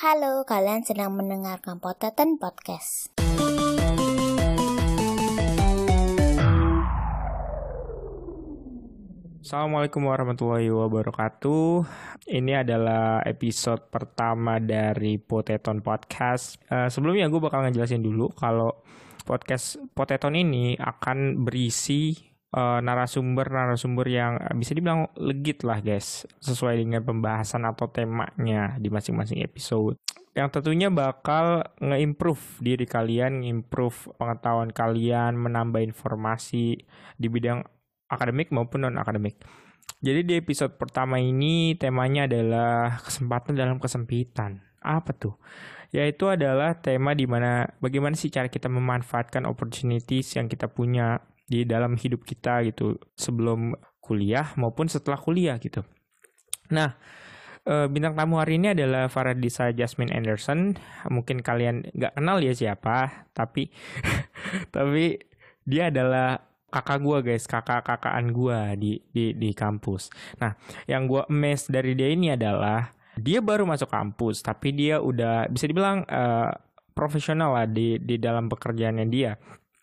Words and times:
Halo, 0.00 0.48
kalian 0.48 0.80
sedang 0.80 1.12
mendengarkan 1.12 1.76
Potetan 1.76 2.40
Podcast. 2.40 3.12
Assalamualaikum 9.44 10.00
warahmatullahi 10.08 10.72
wabarakatuh. 10.72 11.84
Ini 12.32 12.64
adalah 12.64 13.20
episode 13.28 13.92
pertama 13.92 14.56
dari 14.56 15.20
Poteton 15.20 15.84
Podcast. 15.84 16.56
Uh, 16.72 16.88
sebelumnya 16.88 17.28
gue 17.28 17.36
bakal 17.36 17.60
ngejelasin 17.68 18.00
dulu 18.00 18.32
kalau 18.32 18.80
podcast 19.28 19.76
Poteton 19.92 20.32
ini 20.32 20.80
akan 20.80 21.44
berisi 21.44 22.29
narasumber 22.54 23.46
narasumber-narasumber 23.46 24.06
yang 24.10 24.32
bisa 24.58 24.74
dibilang 24.74 25.06
legit 25.14 25.62
lah 25.62 25.78
guys 25.78 26.26
sesuai 26.42 26.82
dengan 26.82 27.06
pembahasan 27.06 27.62
atau 27.62 27.86
temanya 27.86 28.74
di 28.82 28.90
masing-masing 28.90 29.38
episode 29.46 29.94
yang 30.30 30.46
tentunya 30.46 30.86
bakal 30.94 31.66
nge-improve 31.82 32.62
diri 32.62 32.86
kalian, 32.86 33.42
nge-improve 33.42 34.14
pengetahuan 34.14 34.70
kalian, 34.70 35.34
menambah 35.34 35.82
informasi 35.82 36.86
di 37.18 37.26
bidang 37.26 37.66
akademik 38.06 38.54
maupun 38.54 38.86
non-akademik. 38.86 39.42
Jadi 39.98 40.20
di 40.22 40.34
episode 40.38 40.78
pertama 40.78 41.18
ini 41.18 41.74
temanya 41.74 42.30
adalah 42.30 43.02
kesempatan 43.02 43.58
dalam 43.58 43.82
kesempitan. 43.82 44.62
Apa 44.80 45.12
tuh? 45.12 45.34
Yaitu 45.90 46.30
adalah 46.30 46.78
tema 46.78 47.12
di 47.18 47.26
mana 47.26 47.66
bagaimana 47.82 48.14
sih 48.14 48.30
cara 48.30 48.46
kita 48.46 48.70
memanfaatkan 48.70 49.42
opportunities 49.44 50.38
yang 50.38 50.46
kita 50.46 50.70
punya 50.70 51.18
di 51.50 51.66
dalam 51.66 51.98
hidup 51.98 52.22
kita 52.22 52.62
gitu 52.70 52.94
sebelum 53.18 53.74
kuliah 53.98 54.54
maupun 54.54 54.86
setelah 54.86 55.18
kuliah 55.18 55.58
gitu. 55.58 55.82
Nah, 56.70 56.94
eh, 57.66 57.90
bintang 57.90 58.14
tamu 58.14 58.38
hari 58.38 58.62
ini 58.62 58.70
adalah 58.78 59.10
Faradisa 59.10 59.74
Jasmine 59.74 60.14
Anderson. 60.14 60.78
Mungkin 61.10 61.42
kalian 61.42 61.90
nggak 61.90 62.14
kenal 62.14 62.38
ya 62.38 62.54
siapa, 62.54 63.26
tapi 63.34 63.74
tapi 64.74 65.18
dia 65.66 65.90
adalah 65.90 66.38
kakak 66.70 66.98
gue 67.02 67.18
guys, 67.26 67.44
kakak-kakaan 67.50 68.30
gue 68.30 68.58
di 68.78 68.92
di 69.10 69.24
di 69.34 69.50
kampus. 69.50 70.08
Nah, 70.38 70.54
yang 70.86 71.10
gue 71.10 71.26
emes 71.26 71.66
dari 71.66 71.98
dia 71.98 72.08
ini 72.14 72.30
adalah 72.30 72.94
dia 73.18 73.42
baru 73.42 73.66
masuk 73.66 73.90
kampus, 73.90 74.40
tapi 74.46 74.70
dia 74.70 75.02
udah 75.02 75.50
bisa 75.50 75.66
dibilang 75.66 76.06
uh, 76.06 76.54
profesional 76.94 77.58
lah 77.58 77.66
di 77.66 77.98
di 77.98 78.16
dalam 78.22 78.46
pekerjaannya 78.46 79.06
dia. 79.10 79.34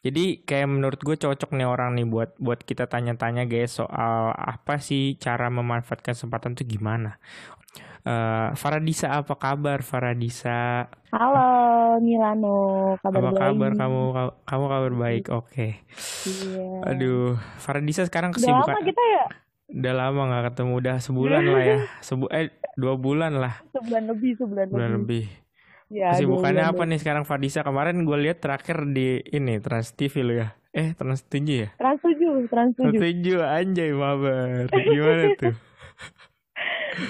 Jadi 0.08 0.40
kayak 0.48 0.72
menurut 0.72 1.00
gue 1.04 1.20
cocok 1.20 1.52
nih 1.52 1.68
orang 1.68 2.00
nih 2.00 2.08
buat 2.08 2.40
buat 2.40 2.64
kita 2.64 2.88
tanya-tanya 2.88 3.44
guys 3.44 3.76
soal 3.76 4.32
apa 4.32 4.80
sih 4.80 5.20
cara 5.20 5.52
memanfaatkan 5.52 6.16
kesempatan 6.16 6.56
tuh 6.56 6.64
gimana. 6.64 7.20
Uh, 8.08 8.56
Faradisa 8.56 9.20
apa 9.20 9.36
kabar 9.36 9.84
Faradisa? 9.84 10.88
Halo 11.12 12.00
Milano, 12.00 12.96
kabar 13.04 13.20
apa 13.20 13.30
baik. 13.36 13.42
kabar 13.44 13.72
kamu 13.76 14.02
kamu 14.48 14.66
kabar 14.72 14.94
baik? 14.96 15.26
Oke. 15.28 15.44
Okay. 15.52 15.72
Iya. 16.24 16.68
Aduh, 16.88 17.36
Faradisa 17.60 18.08
sekarang 18.08 18.32
kesibukan. 18.32 18.64
Udah 18.64 18.80
lama 18.80 18.88
kita 18.88 19.04
ya? 19.12 19.26
Udah 19.68 19.94
lama 20.00 20.22
gak 20.32 20.44
ketemu, 20.56 20.72
udah 20.80 20.96
sebulan 21.04 21.42
lah 21.44 21.64
ya. 21.68 21.78
Sebu 22.08 22.32
eh 22.32 22.56
dua 22.80 22.96
bulan 22.96 23.36
lah. 23.36 23.60
Sebulan 23.76 24.08
lebih, 24.08 24.40
sebulan, 24.40 24.72
sebulan 24.72 24.92
lebih. 25.04 25.28
lebih. 25.28 25.47
Ya, 25.88 26.12
Kesibukannya 26.12 26.68
apa 26.68 26.84
nih 26.84 27.00
sekarang 27.00 27.24
Fadisa? 27.24 27.64
Kemarin 27.64 28.04
gue 28.04 28.18
lihat 28.20 28.44
terakhir 28.44 28.84
di 28.92 29.24
ini 29.32 29.64
Trans 29.64 29.96
TV 29.96 30.20
lo 30.20 30.34
ya. 30.36 30.50
Eh 30.76 30.92
Trans 30.94 31.24
7 31.26 31.48
ya? 31.48 31.70
Trans 31.80 32.00
7, 32.04 32.52
Trans 32.52 32.74
7. 32.76 32.92
Trans 32.92 33.00
7 33.02 33.40
anjay 33.40 33.90
mabar. 33.96 34.68
Gimana 34.68 35.24
tuh? 35.40 35.56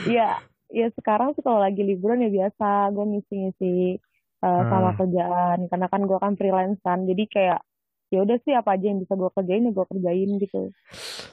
ya, 0.15 0.37
ya 0.69 0.87
sekarang 0.93 1.33
sih 1.33 1.41
kalau 1.41 1.57
lagi 1.57 1.81
liburan 1.81 2.21
ya 2.21 2.29
biasa 2.29 2.93
gue 2.93 3.05
ngisi-ngisi 3.17 3.97
uh, 4.45 4.47
hmm. 4.47 4.69
sama 4.69 4.91
kerjaan 4.95 5.59
karena 5.73 5.87
kan 5.89 6.01
gue 6.05 6.17
kan 6.21 6.33
freelance 6.37 6.79
kan. 6.85 7.03
Jadi 7.09 7.23
kayak 7.33 7.59
ya 8.07 8.23
udah 8.23 8.37
sih 8.45 8.53
apa 8.55 8.77
aja 8.77 8.87
yang 8.87 9.01
bisa 9.03 9.17
gue 9.17 9.29
kerjain 9.35 9.67
ya 9.67 9.71
gue 9.73 9.85
kerjain 9.89 10.29
gitu. 10.37 10.61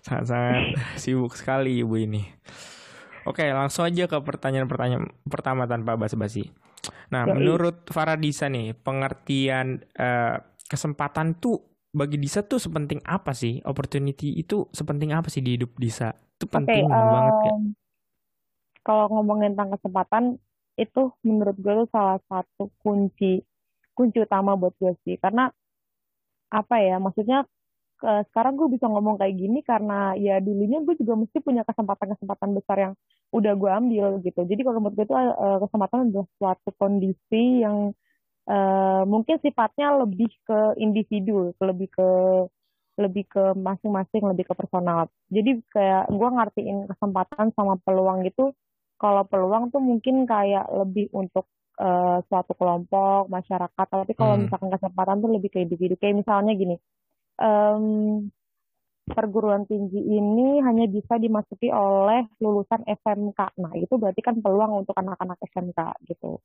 Sangat-sangat 0.03 0.81
sibuk 0.97 1.37
sekali 1.37 1.85
ibu 1.85 1.95
ini. 2.01 2.25
Oke, 3.25 3.49
langsung 3.51 3.89
aja 3.89 4.05
ke 4.05 4.19
pertanyaan-pertanyaan 4.21 5.09
pertama 5.25 5.65
tanpa 5.65 5.97
basa-basi. 5.97 6.53
Nah, 7.09 7.25
Yoi. 7.25 7.41
menurut 7.41 7.89
Faradisa 7.89 8.53
nih, 8.53 8.77
pengertian 8.77 9.81
uh, 9.97 10.37
kesempatan 10.69 11.41
tuh 11.41 11.65
bagi 11.95 12.21
Disa 12.21 12.45
tuh 12.45 12.61
sepenting 12.61 13.01
apa 13.09 13.33
sih? 13.33 13.65
Opportunity 13.65 14.37
itu 14.37 14.69
sepenting 14.75 15.17
apa 15.17 15.33
sih 15.33 15.41
di 15.41 15.57
hidup 15.57 15.73
Disa? 15.81 16.13
Itu 16.13 16.51
penting 16.51 16.85
okay, 16.85 17.01
um, 17.01 17.13
banget 17.13 17.35
ya. 17.41 17.53
Kalau 18.85 19.07
ngomongin 19.09 19.57
tentang 19.57 19.73
kesempatan, 19.81 20.25
itu 20.77 21.03
menurut 21.25 21.57
gue 21.57 21.73
tuh 21.87 21.89
salah 21.89 22.21
satu 22.29 22.69
kunci 22.83 23.41
kunci 23.95 24.19
utama 24.21 24.53
buat 24.59 24.77
gue 24.77 24.93
sih. 25.07 25.17
Karena 25.17 25.49
apa 26.53 26.77
ya, 26.83 27.01
maksudnya 27.01 27.49
sekarang 28.05 28.61
gue 28.61 28.69
bisa 28.69 28.85
ngomong 28.85 29.17
kayak 29.17 29.33
gini 29.33 29.65
karena 29.65 30.13
ya 30.19 30.37
dulunya 30.37 30.83
gue 30.85 30.93
juga 31.01 31.17
mesti 31.17 31.41
punya 31.41 31.65
kesempatan-kesempatan 31.65 32.51
besar 32.53 32.77
yang 32.77 32.93
udah 33.35 33.53
gue 33.59 33.71
ambil 33.71 34.07
gitu. 34.23 34.41
Jadi 34.47 34.61
kalau 34.63 34.79
menurut 34.79 34.95
gue 34.95 35.07
itu 35.11 35.17
uh, 35.19 35.59
kesempatan 35.67 35.99
adalah 36.11 36.29
suatu 36.39 36.71
kondisi 36.79 37.67
yang 37.67 37.91
uh, 38.47 39.03
mungkin 39.05 39.43
sifatnya 39.43 39.99
lebih 40.07 40.31
ke 40.47 40.79
individu, 40.79 41.51
lebih 41.59 41.91
ke 41.91 42.09
lebih 42.95 43.27
ke 43.27 43.59
masing-masing, 43.59 44.23
lebih 44.23 44.47
ke 44.47 44.55
personal. 44.55 45.11
Jadi 45.27 45.59
kayak 45.75 46.15
gue 46.15 46.29
ngertiin 46.31 46.87
kesempatan 46.87 47.51
sama 47.59 47.75
peluang 47.83 48.23
gitu. 48.23 48.55
Kalau 49.03 49.27
peluang 49.27 49.75
tuh 49.75 49.83
mungkin 49.83 50.23
kayak 50.31 50.71
lebih 50.71 51.11
untuk 51.11 51.51
uh, 51.83 52.23
suatu 52.31 52.55
kelompok 52.55 53.27
masyarakat. 53.27 53.87
Tapi 53.91 54.15
kalau 54.15 54.39
hmm. 54.39 54.47
misalkan 54.47 54.71
kesempatan 54.71 55.17
tuh 55.19 55.31
lebih 55.35 55.51
ke 55.51 55.59
individu. 55.59 55.99
Kayak 55.99 56.23
misalnya 56.23 56.53
gini, 56.55 56.77
um, 57.43 58.31
perguruan 59.05 59.69
tinggi 59.69 60.01
ini 60.01 60.65
hanya 60.65 60.89
bisa 60.89 61.21
dimasuki 61.21 61.69
oleh 61.69 62.25
lulusan 62.41 62.89
SMK. 62.89 63.61
Nah, 63.61 63.73
itu 63.77 63.95
berarti 64.01 64.21
kan 64.25 64.41
peluang 64.41 64.85
untuk 64.85 64.97
anak-anak 64.97 65.37
SMK 65.45 65.81
gitu. 66.09 66.41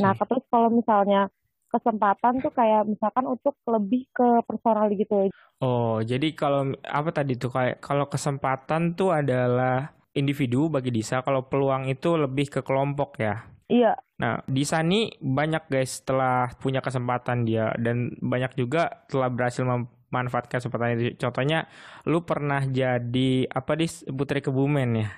Nah, 0.00 0.14
terus 0.14 0.44
kalau 0.46 0.70
misalnya 0.70 1.26
kesempatan 1.66 2.38
tuh 2.38 2.54
kayak 2.54 2.86
misalkan 2.86 3.26
untuk 3.26 3.58
lebih 3.66 4.06
ke 4.14 4.40
personal 4.46 4.86
gitu. 4.94 5.28
Oh, 5.58 5.98
jadi 5.98 6.30
kalau 6.32 6.70
apa 6.86 7.10
tadi 7.10 7.34
tuh 7.34 7.50
kayak 7.50 7.82
kalau 7.82 8.06
kesempatan 8.06 8.94
tuh 8.94 9.10
adalah 9.10 9.90
individu 10.14 10.70
bagi 10.70 10.94
Disa, 10.94 11.26
kalau 11.26 11.44
peluang 11.50 11.90
itu 11.90 12.14
lebih 12.14 12.48
ke 12.48 12.60
kelompok 12.62 13.18
ya. 13.18 13.44
Iya. 13.66 13.98
Nah, 14.22 14.40
Disa 14.46 14.80
nih 14.80 15.18
banyak 15.18 15.66
guys 15.66 16.00
setelah 16.00 16.54
punya 16.62 16.78
kesempatan 16.80 17.42
dia 17.44 17.74
dan 17.76 18.14
banyak 18.22 18.54
juga 18.54 19.04
telah 19.10 19.28
berhasil 19.28 19.66
manfaatkan 20.16 20.58
kesempatan 20.58 20.96
itu. 20.96 21.20
Contohnya, 21.20 21.68
lu 22.08 22.24
pernah 22.24 22.64
jadi 22.64 23.44
apa 23.52 23.76
di 23.76 23.86
Putri 24.08 24.40
Kebumen 24.40 24.90
ya? 24.96 25.08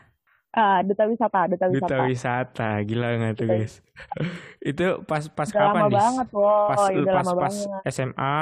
Uh, 0.48 0.80
duta 0.82 1.04
wisata, 1.06 1.44
duta 1.44 1.66
wisata. 1.68 1.86
Duta 1.86 1.96
wisata, 2.08 2.70
gila 2.82 3.06
nggak 3.20 3.32
tuh 3.36 3.46
guys? 3.46 3.74
itu 4.74 4.86
pas 5.04 5.22
pas 5.30 5.46
udah 5.46 5.60
kapan 5.60 5.82
lama 5.86 5.92
banget, 5.92 6.28
wow. 6.34 6.68
Pas 6.72 6.82
udah 6.88 7.14
pas, 7.14 7.16
lama 7.22 7.32
pas 7.36 7.54
banget. 7.54 7.92
SMA 7.92 8.36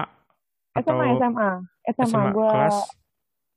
atau 0.77 0.97
SMA 0.97 1.09
SMA 1.19 1.51
SMA, 1.93 2.07
SMA 2.07 2.31
gua 2.31 2.49
kelas 2.53 2.79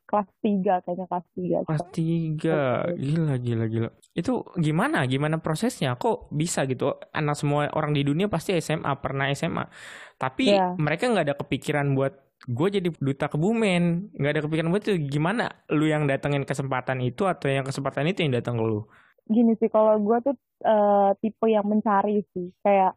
kelas 0.10 0.30
tiga 0.42 0.76
kayaknya 0.82 1.06
kelas 1.06 1.26
tiga. 1.38 1.58
Kelas 1.70 1.86
tiga, 1.94 2.62
gila 2.98 3.34
gila 3.38 3.66
gila. 3.70 3.90
Itu 4.18 4.34
gimana? 4.58 5.06
Gimana 5.06 5.38
prosesnya? 5.38 5.94
Kok 5.94 6.34
bisa 6.34 6.66
gitu? 6.66 6.98
Anak 7.14 7.38
semua 7.38 7.70
orang 7.78 7.94
di 7.94 8.02
dunia 8.02 8.26
pasti 8.26 8.58
SMA, 8.58 8.90
pernah 8.98 9.30
SMA. 9.38 9.70
Tapi 10.18 10.58
yeah. 10.58 10.74
mereka 10.74 11.06
nggak 11.06 11.26
ada 11.30 11.38
kepikiran 11.38 11.94
buat 11.94 12.29
gue 12.48 12.68
jadi 12.72 12.88
duta 12.88 13.28
kebumen 13.28 14.16
nggak 14.16 14.32
ada 14.32 14.42
kepikiran 14.46 14.72
buat 14.72 14.84
itu. 14.88 14.96
Gimana 15.12 15.52
lu 15.76 15.90
yang 15.90 16.08
datengin 16.08 16.48
kesempatan 16.48 17.04
itu 17.04 17.28
atau 17.28 17.52
yang 17.52 17.68
kesempatan 17.68 18.08
itu 18.08 18.24
yang 18.24 18.40
datang 18.40 18.56
ke 18.56 18.64
lu? 18.64 18.88
Gini 19.28 19.54
sih 19.60 19.68
kalau 19.68 20.00
gue 20.00 20.18
tuh 20.24 20.36
uh, 20.64 21.12
tipe 21.20 21.46
yang 21.52 21.68
mencari 21.68 22.24
sih. 22.32 22.48
Kayak 22.64 22.96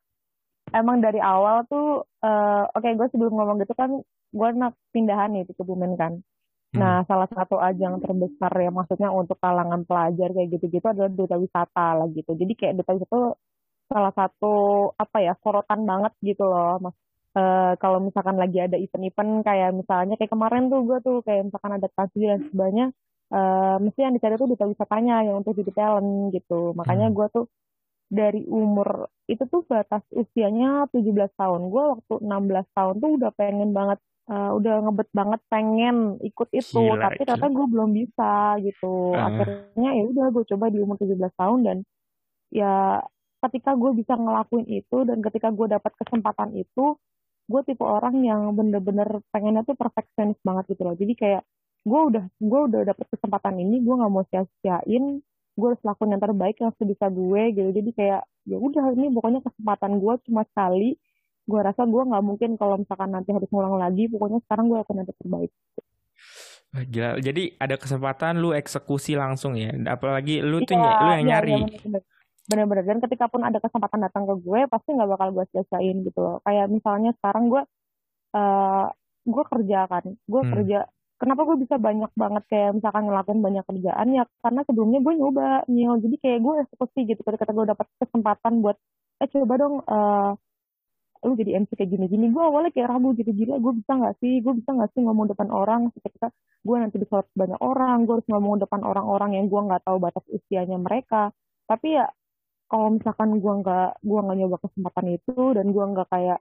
emang 0.71 1.03
dari 1.03 1.19
awal 1.19 1.67
tuh 1.67 2.07
uh, 2.23 2.65
oke 2.71 2.79
okay, 2.79 2.95
gue 2.95 3.09
sebelum 3.11 3.35
ngomong 3.35 3.59
gitu 3.67 3.75
kan 3.75 3.91
gue 4.33 4.49
nak 4.57 4.79
pindahan 4.95 5.35
nih 5.35 5.45
di 5.49 5.55
kebumen 5.59 5.99
kan. 5.99 6.23
Hmm. 6.73 6.81
nah 6.81 6.97
salah 7.05 7.29
satu 7.29 7.61
ajang 7.61 8.01
terbesar 8.01 8.49
ya 8.57 8.73
maksudnya 8.73 9.13
untuk 9.13 9.37
kalangan 9.45 9.85
pelajar 9.85 10.33
kayak 10.33 10.57
gitu-gitu 10.57 10.87
adalah 10.89 11.13
duta 11.13 11.37
wisata 11.37 11.87
lah 12.01 12.09
gitu. 12.15 12.33
Jadi 12.33 12.53
kayak 12.57 12.81
duta 12.81 12.97
wisata 12.97 13.37
salah 13.93 14.13
satu 14.17 14.55
apa 14.97 15.19
ya 15.21 15.37
sorotan 15.45 15.85
banget 15.85 16.13
gitu 16.25 16.49
loh 16.49 16.81
mas 16.81 16.97
uh, 17.37 17.73
kalau 17.81 17.99
misalkan 18.01 18.37
lagi 18.37 18.59
ada 18.61 18.77
event-event 18.77 19.45
kayak 19.45 19.71
misalnya 19.73 20.15
kayak 20.21 20.33
kemarin 20.33 20.69
tuh 20.69 20.81
gue 20.85 20.99
tuh 21.05 21.17
kayak 21.25 21.49
misalkan 21.49 21.73
ada 21.77 21.89
kasih 21.93 22.23
dan 22.37 22.41
sebagainya 22.49 22.87
uh, 23.33 23.77
mesti 23.81 24.01
yang 24.05 24.15
dicari 24.15 24.37
tuh 24.37 24.49
duta 24.53 24.69
wisatanya 24.69 25.25
yang 25.27 25.41
untuk 25.41 25.57
jadi 25.57 25.73
talent 25.73 26.31
gitu. 26.37 26.77
Makanya 26.77 27.11
hmm. 27.11 27.17
gue 27.17 27.27
tuh 27.33 27.47
dari 28.13 28.45
umur 28.45 29.09
itu 29.25 29.49
tuh 29.49 29.65
batas 29.65 30.05
usianya 30.13 30.87
17 30.93 31.33
tahun. 31.33 31.61
Gue 31.73 31.85
waktu 31.97 32.15
16 32.21 32.77
tahun 32.77 32.95
tuh 33.01 33.11
udah 33.17 33.31
pengen 33.33 33.73
banget 33.73 33.99
uh, 34.29 34.53
udah 34.53 34.75
ngebet 34.85 35.09
banget 35.17 35.41
pengen 35.49 35.97
ikut 36.21 36.49
itu. 36.53 36.77
Gila, 36.77 37.01
tapi 37.09 37.25
ternyata 37.25 37.49
gue 37.49 37.67
belum 37.67 37.91
bisa 37.97 38.61
gitu. 38.61 39.17
Uh. 39.17 39.17
akhirnya 39.17 39.91
ya 39.97 40.05
udah 40.05 40.27
gue 40.29 40.45
coba 40.53 40.69
di 40.69 40.79
umur 40.85 41.01
17 41.01 41.17
tahun 41.41 41.59
dan 41.65 41.77
ya 42.53 43.01
ketika 43.43 43.75
gue 43.75 43.91
bisa 43.97 44.15
ngelakuin 44.15 44.69
itu 44.71 45.03
dan 45.09 45.19
ketika 45.25 45.49
gue 45.51 45.67
dapat 45.67 45.93
kesempatan 45.99 46.55
itu 46.55 46.95
gue 47.47 47.61
tipe 47.67 47.85
orang 47.85 48.17
yang 48.23 48.55
bener-bener 48.55 49.21
pengennya 49.35 49.63
tuh 49.67 49.75
perfeksionis 49.75 50.39
banget 50.47 50.65
gitu 50.73 50.83
loh 50.87 50.95
jadi 50.95 51.13
kayak 51.15 51.43
gue 51.83 52.01
udah 52.15 52.25
gue 52.39 52.61
udah 52.71 52.81
dapet 52.87 53.07
kesempatan 53.11 53.59
ini 53.59 53.83
gue 53.83 53.95
nggak 53.95 54.13
mau 54.13 54.25
sia-siain 54.31 55.19
gue 55.53 55.67
harus 55.69 55.83
lakuin 55.85 56.15
yang 56.17 56.23
terbaik 56.23 56.57
yang 56.63 56.73
sebisa 56.79 57.07
gue 57.11 57.43
gitu 57.53 57.71
jadi 57.75 57.91
kayak 57.93 58.23
ya 58.49 58.57
udah 58.59 58.85
ini 58.95 59.11
pokoknya 59.13 59.41
kesempatan 59.43 59.99
gue 59.99 60.15
cuma 60.31 60.43
sekali 60.49 60.97
gue 61.43 61.61
rasa 61.61 61.83
gue 61.83 62.03
nggak 62.07 62.25
mungkin 62.25 62.51
kalau 62.55 62.79
misalkan 62.79 63.11
nanti 63.11 63.35
harus 63.35 63.51
ngulang 63.51 63.77
lagi 63.77 64.07
pokoknya 64.07 64.39
sekarang 64.47 64.71
gue 64.71 64.79
akan 64.79 64.95
yang 65.03 65.09
terbaik 65.11 65.53
Gila. 66.73 67.21
Jadi 67.21 67.53
ada 67.61 67.77
kesempatan 67.77 68.41
lu 68.41 68.57
eksekusi 68.57 69.13
langsung 69.13 69.61
ya. 69.61 69.77
Apalagi 69.93 70.41
lu 70.41 70.65
tuh 70.65 70.73
ya, 70.81 71.05
lu 71.05 71.11
yang 71.21 71.25
iya, 71.29 71.31
nyari. 71.37 71.53
Iya, 71.69 72.01
bener-bener. 72.51 72.85
Dan 72.87 72.99
ketika 73.03 73.31
pun 73.31 73.47
ada 73.47 73.59
kesempatan 73.63 74.03
datang 74.03 74.27
ke 74.27 74.35
gue 74.43 74.61
pasti 74.67 74.89
nggak 74.95 75.11
bakal 75.15 75.29
gue 75.35 75.45
sia-siain 75.55 76.03
gitu 76.03 76.19
loh. 76.19 76.37
Kayak 76.43 76.67
misalnya 76.71 77.11
sekarang 77.21 77.45
gue 77.53 77.63
uh, 78.35 78.87
gue 79.27 79.45
kerja 79.47 79.79
kan. 79.87 80.05
Gue 80.27 80.43
hmm. 80.43 80.53
kerja. 80.59 80.79
Kenapa 81.23 81.47
gue 81.47 81.57
bisa 81.63 81.79
banyak 81.79 82.11
banget 82.19 82.43
kayak 82.51 82.71
misalkan 82.83 83.07
ngelakuin 83.07 83.41
banyak 83.47 83.65
kerjaan? 83.71 84.07
Ya 84.11 84.25
karena 84.43 84.61
sebelumnya 84.67 84.99
gue 85.07 85.15
nyoba 85.15 85.47
nyil 85.71 85.95
jadi 86.03 86.17
kayak 86.19 86.39
gue 86.43 86.55
eksekusi 86.67 87.01
gitu. 87.15 87.21
Ketika 87.23 87.55
gue 87.55 87.67
dapat 87.71 87.87
kesempatan 88.03 88.53
buat 88.59 88.77
eh 89.23 89.29
coba 89.31 89.55
dong 89.55 89.75
uh, 89.87 90.35
lu 91.23 91.39
jadi 91.39 91.63
MC 91.63 91.79
kayak 91.79 91.91
gini-gini. 91.95 92.35
Gue 92.35 92.43
awalnya 92.43 92.75
kayak 92.75 92.91
ragu 92.91 93.15
gitu. 93.15 93.31
Gila 93.31 93.63
gue 93.63 93.73
bisa 93.79 93.93
nggak 93.95 94.15
sih? 94.19 94.43
Gue 94.43 94.59
bisa 94.59 94.75
nggak 94.75 94.91
sih 94.99 95.01
ngomong 95.07 95.31
depan 95.31 95.49
orang? 95.55 95.95
Ketika 95.95 96.35
gue 96.67 96.77
nanti 96.79 96.99
disorot 96.99 97.31
banyak 97.39 97.59
orang 97.63 98.03
gue 98.03 98.15
harus 98.19 98.29
ngomong 98.31 98.59
depan 98.59 98.83
orang-orang 98.83 99.39
yang 99.39 99.47
gue 99.47 99.61
nggak 99.63 99.87
tahu 99.87 100.03
batas 100.03 100.27
usianya 100.27 100.75
mereka. 100.83 101.31
Tapi 101.71 102.03
ya 102.03 102.11
kalau 102.73 102.89
misalkan 102.97 103.37
gue 103.37 103.53
nggak 103.61 103.89
gue 104.01 104.19
nggak 104.25 104.39
nyoba 104.41 104.57
kesempatan 104.65 105.07
itu 105.21 105.37
dan 105.53 105.67
gue 105.69 105.85
nggak 105.93 106.09
kayak 106.09 106.41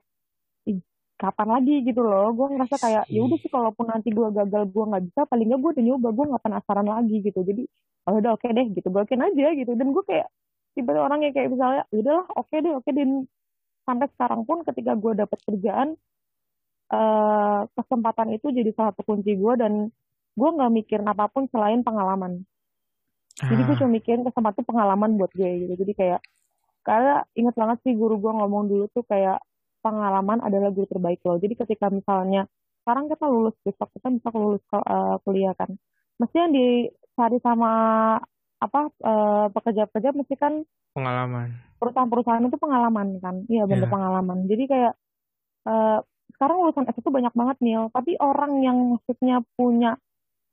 kapan 1.20 1.48
lagi? 1.54 1.74
gitu 1.86 2.00
loh. 2.02 2.32
Gue 2.34 2.46
ngerasa 2.56 2.76
kayak 2.80 3.04
ya 3.12 3.20
udah 3.22 3.38
sih 3.38 3.50
kalaupun 3.52 3.86
nanti 3.92 4.08
gue 4.10 4.28
gagal 4.32 4.64
gue 4.74 4.84
nggak 4.90 5.04
bisa 5.12 5.20
paling 5.30 5.46
nggak 5.52 5.60
gue 5.62 5.70
udah 5.78 5.84
nyoba 5.86 6.08
gue 6.10 6.24
nggak 6.34 6.42
penasaran 6.42 6.88
lagi 6.88 7.16
gitu. 7.22 7.40
Jadi 7.44 7.62
oh, 8.08 8.14
udah 8.18 8.30
oke 8.34 8.42
okay 8.42 8.50
deh 8.56 8.66
gitu. 8.74 8.88
Gue 8.90 9.04
aja 9.06 9.46
gitu. 9.54 9.72
Dan 9.78 9.86
gue 9.94 10.04
kayak 10.08 10.28
tipe 10.72 10.90
orang 10.96 11.20
yang 11.22 11.32
kayak 11.36 11.52
misalnya 11.52 11.84
ya 11.92 11.96
udahlah 12.00 12.26
oke 12.32 12.48
okay 12.48 12.58
deh 12.64 12.72
oke 12.72 12.84
okay. 12.88 12.92
dan 12.96 13.10
sampai 13.84 14.06
sekarang 14.16 14.42
pun 14.48 14.58
ketika 14.64 14.92
gue 14.96 15.12
dapet 15.12 15.38
kerjaan 15.44 15.88
uh, 16.88 17.60
kesempatan 17.76 18.28
itu 18.36 18.46
jadi 18.48 18.70
salah 18.72 18.96
satu 18.96 19.04
kunci 19.04 19.36
gue 19.36 19.54
dan 19.60 19.92
gue 20.32 20.48
nggak 20.48 20.72
mikirin 20.72 21.08
apa 21.12 21.28
pun 21.28 21.44
selain 21.52 21.84
pengalaman 21.84 22.48
jadi 23.40 23.62
gue 23.64 23.74
ah. 23.76 23.78
cuma 23.80 23.90
mikirin 23.96 24.22
kesempatan 24.28 24.60
itu 24.60 24.64
pengalaman 24.68 25.10
buat 25.16 25.32
gue 25.32 25.50
gitu. 25.64 25.74
Jadi 25.80 25.92
kayak 25.96 26.20
karena 26.82 27.22
inget 27.38 27.54
banget 27.56 27.78
sih 27.86 27.94
guru 27.96 28.18
gue 28.20 28.32
ngomong 28.34 28.68
dulu 28.68 28.84
tuh 28.92 29.04
kayak 29.08 29.40
pengalaman 29.80 30.44
adalah 30.44 30.68
guru 30.68 30.86
terbaik 30.86 31.24
lo. 31.24 31.40
Jadi 31.40 31.54
ketika 31.56 31.88
misalnya 31.88 32.44
sekarang 32.82 33.08
kita 33.08 33.24
lulus 33.30 33.56
besok 33.62 33.88
kita 33.96 34.08
bisa 34.12 34.28
lulus 34.36 34.62
uh, 34.74 35.16
kuliah 35.24 35.54
kan. 35.56 35.70
Mesti 36.20 36.36
yang 36.36 36.52
dicari 36.52 37.38
sama 37.40 37.72
apa 38.62 38.80
uh, 39.02 39.46
pekerja-pekerja 39.50 40.14
mesti 40.14 40.34
kan 40.36 40.62
pengalaman. 40.92 41.56
Perusahaan-perusahaan 41.80 42.46
itu 42.46 42.58
pengalaman 42.60 43.18
kan. 43.18 43.42
Iya 43.48 43.64
bener 43.66 43.88
yeah. 43.88 43.94
pengalaman. 43.94 44.38
Jadi 44.46 44.64
kayak 44.68 44.94
uh, 45.66 45.98
sekarang 46.36 46.56
lulusan 46.62 46.88
S 46.90 46.98
itu 46.98 47.10
banyak 47.10 47.34
banget 47.34 47.56
nih, 47.62 47.86
tapi 47.94 48.18
orang 48.18 48.52
yang 48.64 48.78
maksudnya 48.98 49.42
punya 49.54 49.94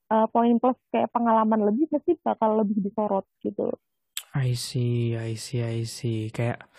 uh, 0.10 0.28
poin 0.30 0.58
plus 0.58 0.78
kayak 0.90 1.14
pengalaman 1.14 1.70
lebih 1.70 1.88
pasti 1.90 2.18
bakal 2.20 2.60
lebih 2.60 2.82
disorot 2.82 3.26
gitu. 3.46 3.70
I 4.38 4.54
see, 4.54 5.18
I 5.18 5.34
see, 5.34 5.62
I 5.62 5.86
see. 5.90 6.30
Kayak 6.30 6.70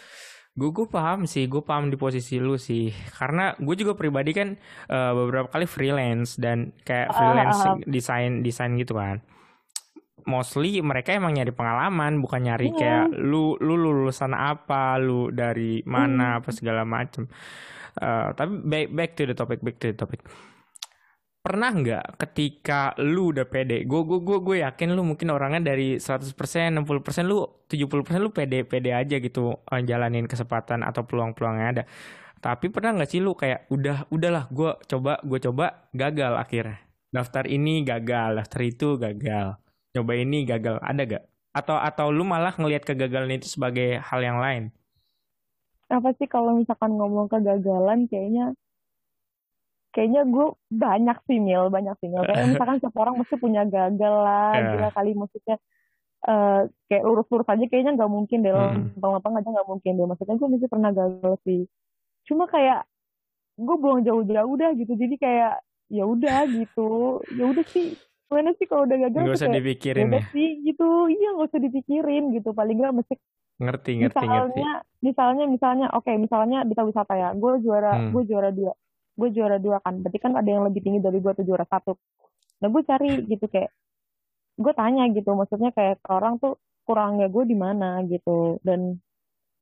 gue 0.55 0.71
gue 0.71 0.87
paham 0.87 1.27
sih, 1.27 1.51
gue 1.51 1.63
paham 1.63 1.91
di 1.91 1.99
posisi 1.99 2.39
lu 2.39 2.55
sih. 2.59 2.95
Karena 3.15 3.55
gue 3.59 3.75
juga 3.75 3.99
pribadi 3.99 4.31
kan 4.35 4.55
uh, 4.91 5.13
beberapa 5.15 5.51
kali 5.51 5.67
freelance 5.67 6.39
dan 6.39 6.75
kayak 6.87 7.11
ah, 7.11 7.15
freelance 7.17 7.61
uh, 7.65 7.75
uh, 7.75 7.77
desain 7.87 8.47
desain 8.47 8.75
gitu 8.79 8.99
kan. 8.99 9.23
Mostly 10.29 10.85
mereka 10.85 11.17
emang 11.17 11.33
nyari 11.35 11.51
pengalaman, 11.51 12.21
bukan 12.21 12.45
nyari 12.45 12.71
yeah. 12.77 12.79
kayak 12.79 13.07
lu 13.19 13.57
lu 13.59 13.75
lulusan 13.75 14.37
apa, 14.37 15.01
lu 15.01 15.33
dari 15.33 15.81
mana, 15.89 16.37
mm. 16.37 16.39
apa 16.45 16.51
segala 16.53 16.85
macem. 16.85 17.27
Uh, 17.99 18.31
tapi 18.39 18.63
back 18.63 18.87
back 18.95 19.11
to 19.19 19.27
the 19.27 19.35
topic, 19.35 19.59
back 19.65 19.81
to 19.83 19.91
the 19.91 19.97
topic 19.97 20.23
pernah 21.41 21.73
nggak 21.73 22.21
ketika 22.21 22.93
lu 23.01 23.33
udah 23.33 23.49
pede? 23.49 23.89
Gue 23.89 24.05
gue 24.05 24.21
gue 24.21 24.39
gue 24.45 24.57
yakin 24.61 24.93
lu 24.93 25.03
mungkin 25.03 25.33
orangnya 25.33 25.73
dari 25.73 25.97
100% 25.97 26.37
60% 26.37 27.25
lu 27.25 27.49
70% 27.67 28.21
lu 28.21 28.31
pede 28.31 28.69
pede 28.69 28.93
aja 28.93 29.17
gitu 29.17 29.57
uh, 29.57 29.81
jalanin 29.81 30.29
kesempatan 30.29 30.85
atau 30.85 31.09
peluang-peluangnya 31.09 31.67
ada. 31.73 31.85
Tapi 32.41 32.69
pernah 32.73 33.01
nggak 33.01 33.11
sih 33.11 33.21
lu 33.25 33.33
kayak 33.37 33.69
udah 33.73 34.09
udahlah 34.13 34.45
gue 34.53 34.71
coba 34.85 35.21
gue 35.25 35.39
coba 35.41 35.89
gagal 35.97 36.33
akhirnya. 36.37 36.79
Daftar 37.11 37.45
ini 37.49 37.83
gagal 37.83 38.39
daftar 38.39 38.61
itu 38.63 38.89
gagal. 39.01 39.47
Coba 39.91 40.13
ini 40.15 40.47
gagal. 40.47 40.79
Ada 40.79 41.03
gak 41.09 41.25
atau 41.51 41.77
atau 41.83 42.15
lu 42.15 42.23
malah 42.23 42.55
ngelihat 42.55 42.87
kegagalan 42.87 43.35
itu 43.35 43.51
sebagai 43.51 43.99
hal 43.99 44.21
yang 44.23 44.39
lain? 44.39 44.71
Apa 45.91 46.15
sih 46.15 46.31
kalau 46.31 46.55
misalkan 46.55 46.95
ngomong 46.95 47.27
kegagalan 47.27 48.07
kayaknya 48.07 48.55
kayaknya 49.91 50.23
gue 50.27 50.47
banyak 50.71 51.19
sih 51.27 51.39
mil 51.43 51.67
banyak 51.69 51.95
sih 51.99 52.09
mil 52.09 52.23
kayak 52.23 52.55
misalkan 52.55 52.77
setiap 52.83 52.97
orang 53.03 53.19
mesti 53.19 53.35
punya 53.37 53.63
gagal 53.67 54.15
lah 54.15 54.55
yeah. 54.55 54.71
gila 54.75 54.91
kali. 54.95 55.11
Maksudnya 55.19 55.57
uh, 56.31 56.61
kayak 56.87 57.05
lurus-lurus 57.05 57.49
aja 57.51 57.65
kayaknya 57.67 57.93
nggak 57.99 58.11
mungkin 58.11 58.39
deh 58.47 58.53
hmm. 58.55 59.03
lapang 59.03 59.35
aja 59.35 59.49
nggak 59.51 59.69
mungkin 59.69 59.93
deh. 59.99 60.07
Maksudnya 60.07 60.37
gue 60.39 60.49
mesti 60.49 60.67
pernah 60.71 60.91
gagal 60.95 61.35
sih. 61.43 61.61
Cuma 62.27 62.47
kayak 62.47 62.87
gue 63.61 63.77
buang 63.77 64.01
jauh-jauh 64.07 64.51
udah 64.55 64.71
gitu. 64.79 64.93
Jadi 64.95 65.15
kayak 65.19 65.55
ya 65.91 66.05
udah 66.07 66.47
gitu. 66.63 67.21
Ya 67.35 67.45
udah 67.51 67.67
sih. 67.67 67.99
Mana 68.31 68.55
sih 68.55 68.67
kalau 68.71 68.87
udah 68.87 69.11
gagal 69.11 69.27
gak 69.27 69.39
usah 69.43 69.51
kayak, 69.51 69.59
dipikirin 69.59 70.07
ya, 70.07 70.23
ya? 70.23 70.25
sih 70.31 70.49
gitu. 70.63 70.89
Iya 71.11 71.29
nggak 71.35 71.49
usah 71.51 71.61
dipikirin 71.67 72.25
gitu. 72.39 72.55
Paling 72.55 72.79
nggak 72.79 72.95
mesti 73.03 73.15
ngerti 73.61 73.93
ngerti 74.01 74.25
misalnya 74.25 74.41
ngerti. 74.49 74.63
misalnya 75.05 75.45
misalnya 75.45 75.87
oke 75.93 76.09
okay, 76.09 76.15
misalnya 76.15 76.63
di 76.63 76.79
wisata 76.79 77.15
ya. 77.19 77.35
Gue 77.35 77.59
juara 77.59 77.99
hmm. 77.99 78.15
gue 78.15 78.23
juara 78.31 78.55
dua 78.55 78.71
gue 79.21 79.29
juara 79.37 79.61
dua 79.61 79.85
kan 79.85 80.01
berarti 80.01 80.19
kan 80.19 80.33
ada 80.33 80.49
yang 80.49 80.65
lebih 80.65 80.81
tinggi 80.81 81.05
dari 81.05 81.21
gue 81.21 81.33
tuh 81.37 81.45
juara 81.45 81.69
satu. 81.69 81.93
Nah 82.65 82.69
gue 82.73 82.83
cari 82.89 83.11
gitu 83.33 83.45
kayak 83.45 83.71
gue 84.57 84.73
tanya 84.73 85.05
gitu 85.13 85.31
maksudnya 85.37 85.71
kayak 85.77 86.01
orang 86.09 86.41
tuh 86.41 86.57
kurangnya 86.89 87.29
gue 87.29 87.45
di 87.45 87.57
mana 87.57 88.01
gitu. 88.09 88.57
Dan 88.65 88.97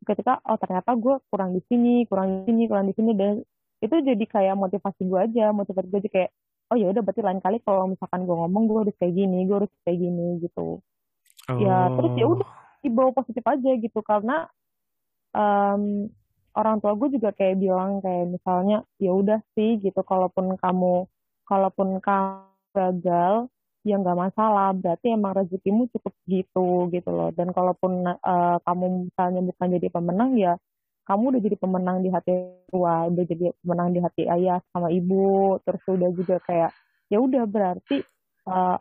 ketika 0.07 0.39
oh 0.47 0.59
ternyata 0.63 0.95
gue 0.95 1.19
kurang 1.27 1.51
di 1.59 1.63
sini 1.67 2.07
kurang 2.07 2.47
di 2.47 2.55
sini 2.55 2.63
kurang 2.71 2.87
di 2.87 2.95
sini 2.95 3.13
dan 3.19 3.43
itu 3.83 3.95
jadi 3.95 4.25
kayak 4.27 4.55
motivasi 4.55 5.03
gue 5.07 5.19
aja 5.19 5.51
motivasi 5.51 5.87
gue 5.91 5.99
aja 6.07 6.11
kayak 6.11 6.31
oh 6.71 6.77
ya 6.79 6.93
udah 6.93 7.03
berarti 7.03 7.23
lain 7.25 7.41
kali 7.43 7.59
kalau 7.67 7.91
misalkan 7.91 8.23
gue 8.27 8.37
ngomong 8.37 8.63
gue 8.71 8.79
harus 8.87 8.97
kayak 9.01 9.15
gini 9.15 9.39
gue 9.47 9.57
harus 9.59 9.73
kayak 9.83 9.99
gini 9.99 10.27
gitu. 10.45 10.79
Oh. 11.49 11.57
ya 11.57 11.89
terus 11.97 12.13
ya 12.21 12.27
udah 12.29 12.49
dibawa 12.85 13.11
positif 13.17 13.41
aja 13.41 13.71
gitu 13.81 14.01
karena 14.05 14.47
um, 15.33 16.13
orang 16.55 16.81
tua 16.81 16.93
gue 16.97 17.09
juga 17.19 17.31
kayak 17.35 17.57
bilang 17.61 18.01
kayak 18.01 18.33
misalnya 18.33 18.87
ya 18.97 19.13
udah 19.13 19.41
sih 19.57 19.77
gitu. 19.83 20.01
Kalaupun 20.05 20.57
kamu 20.57 21.05
kalaupun 21.49 22.01
kamu 22.01 22.49
gagal 22.73 23.35
ya 23.85 23.95
nggak 23.99 24.19
masalah. 24.19 24.73
Berarti 24.73 25.13
emang 25.13 25.37
rezekimu 25.37 25.91
cukup 25.93 26.15
gitu 26.29 26.89
gitu 26.93 27.11
loh. 27.11 27.31
Dan 27.35 27.53
kalaupun 27.53 28.07
uh, 28.07 28.57
kamu 28.63 29.11
misalnya 29.11 29.41
bukan 29.45 29.69
jadi 29.77 29.89
pemenang 29.93 30.33
ya 30.39 30.55
kamu 31.09 31.33
udah 31.33 31.41
jadi 31.41 31.57
pemenang 31.57 32.05
di 32.05 32.13
hati 32.13 32.33
tua 32.69 33.09
udah 33.09 33.25
jadi 33.25 33.49
pemenang 33.65 33.97
di 33.97 34.01
hati 34.05 34.23
ayah 34.29 34.61
sama 34.73 34.93
ibu. 34.93 35.57
Terus 35.65 35.83
udah 35.89 36.11
juga 36.13 36.37
kayak 36.45 36.71
ya 37.09 37.19
udah 37.21 37.45
berarti 37.49 38.05
uh, 38.49 38.77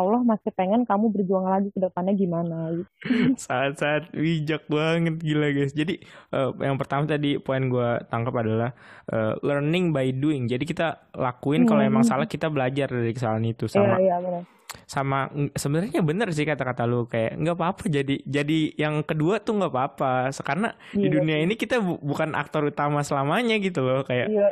Allah 0.00 0.20
masih 0.24 0.50
pengen 0.56 0.88
kamu 0.88 1.12
berjuang 1.12 1.46
lagi 1.46 1.68
ke 1.68 1.78
depannya 1.78 2.16
gimana 2.16 2.72
gitu. 2.72 2.88
Saat-saat 3.44 4.10
bijak 4.16 4.64
banget 4.66 5.20
gila 5.20 5.52
guys. 5.52 5.76
Jadi 5.76 6.00
uh, 6.32 6.56
yang 6.58 6.80
pertama 6.80 7.04
tadi 7.04 7.36
poin 7.36 7.68
gue 7.68 7.90
tangkap 8.08 8.34
adalah 8.40 8.72
uh, 9.12 9.36
learning 9.44 9.92
by 9.92 10.08
doing. 10.16 10.48
Jadi 10.48 10.64
kita 10.64 11.12
lakuin 11.12 11.64
hmm. 11.64 11.68
kalau 11.68 11.82
emang 11.84 12.04
salah 12.08 12.24
kita 12.24 12.48
belajar 12.48 12.88
dari 12.88 13.12
kesalahan 13.12 13.44
itu 13.44 13.68
sama. 13.68 14.00
Iya, 14.00 14.00
iya, 14.00 14.16
benar 14.18 14.42
sama 14.90 15.30
sebenarnya 15.54 16.02
bener 16.02 16.34
sih 16.34 16.42
kata-kata 16.42 16.82
lu 16.86 17.06
kayak 17.06 17.38
nggak 17.38 17.56
apa-apa 17.58 17.84
jadi 17.86 18.22
jadi 18.26 18.74
yang 18.74 19.06
kedua 19.06 19.38
tuh 19.38 19.58
nggak 19.58 19.70
apa-apa 19.70 20.34
karena 20.42 20.74
iya. 20.94 21.02
di 21.06 21.08
dunia 21.10 21.36
ini 21.42 21.54
kita 21.54 21.78
bu 21.78 21.98
bukan 22.02 22.34
aktor 22.34 22.66
utama 22.66 23.02
selamanya 23.06 23.58
gitu 23.62 23.86
loh 23.86 24.02
kayak 24.02 24.30
iya. 24.30 24.50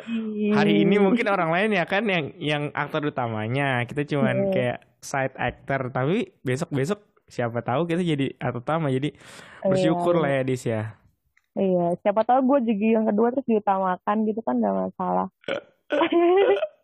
hari 0.54 0.86
ini 0.86 1.02
mungkin 1.02 1.26
orang 1.26 1.50
lain 1.50 1.74
ya 1.74 1.84
kan 1.86 2.06
yang 2.06 2.34
yang 2.38 2.62
aktor 2.74 3.10
utamanya 3.10 3.82
kita 3.86 4.06
cuman 4.06 4.36
iya. 4.50 4.50
kayak 4.54 4.78
side 5.00 5.34
actor 5.38 5.90
tapi 5.94 6.32
besok 6.42 6.70
besok 6.74 7.00
siapa 7.28 7.60
tahu 7.60 7.84
kita 7.84 8.02
jadi 8.02 8.34
aktor 8.40 8.64
utama 8.64 8.88
jadi 8.88 9.12
bersyukur 9.62 10.16
iya, 10.18 10.22
lah 10.22 10.30
ya 10.30 10.42
dis 10.42 10.64
ya 10.64 10.82
iya 11.58 11.86
siapa 12.00 12.24
tahu 12.24 12.40
gue 12.44 12.72
jadi 12.72 13.00
yang 13.00 13.06
kedua 13.06 13.30
terus 13.34 13.46
diutamakan 13.46 14.16
gitu 14.26 14.40
kan 14.42 14.58
gak 14.58 14.74
masalah 14.74 15.28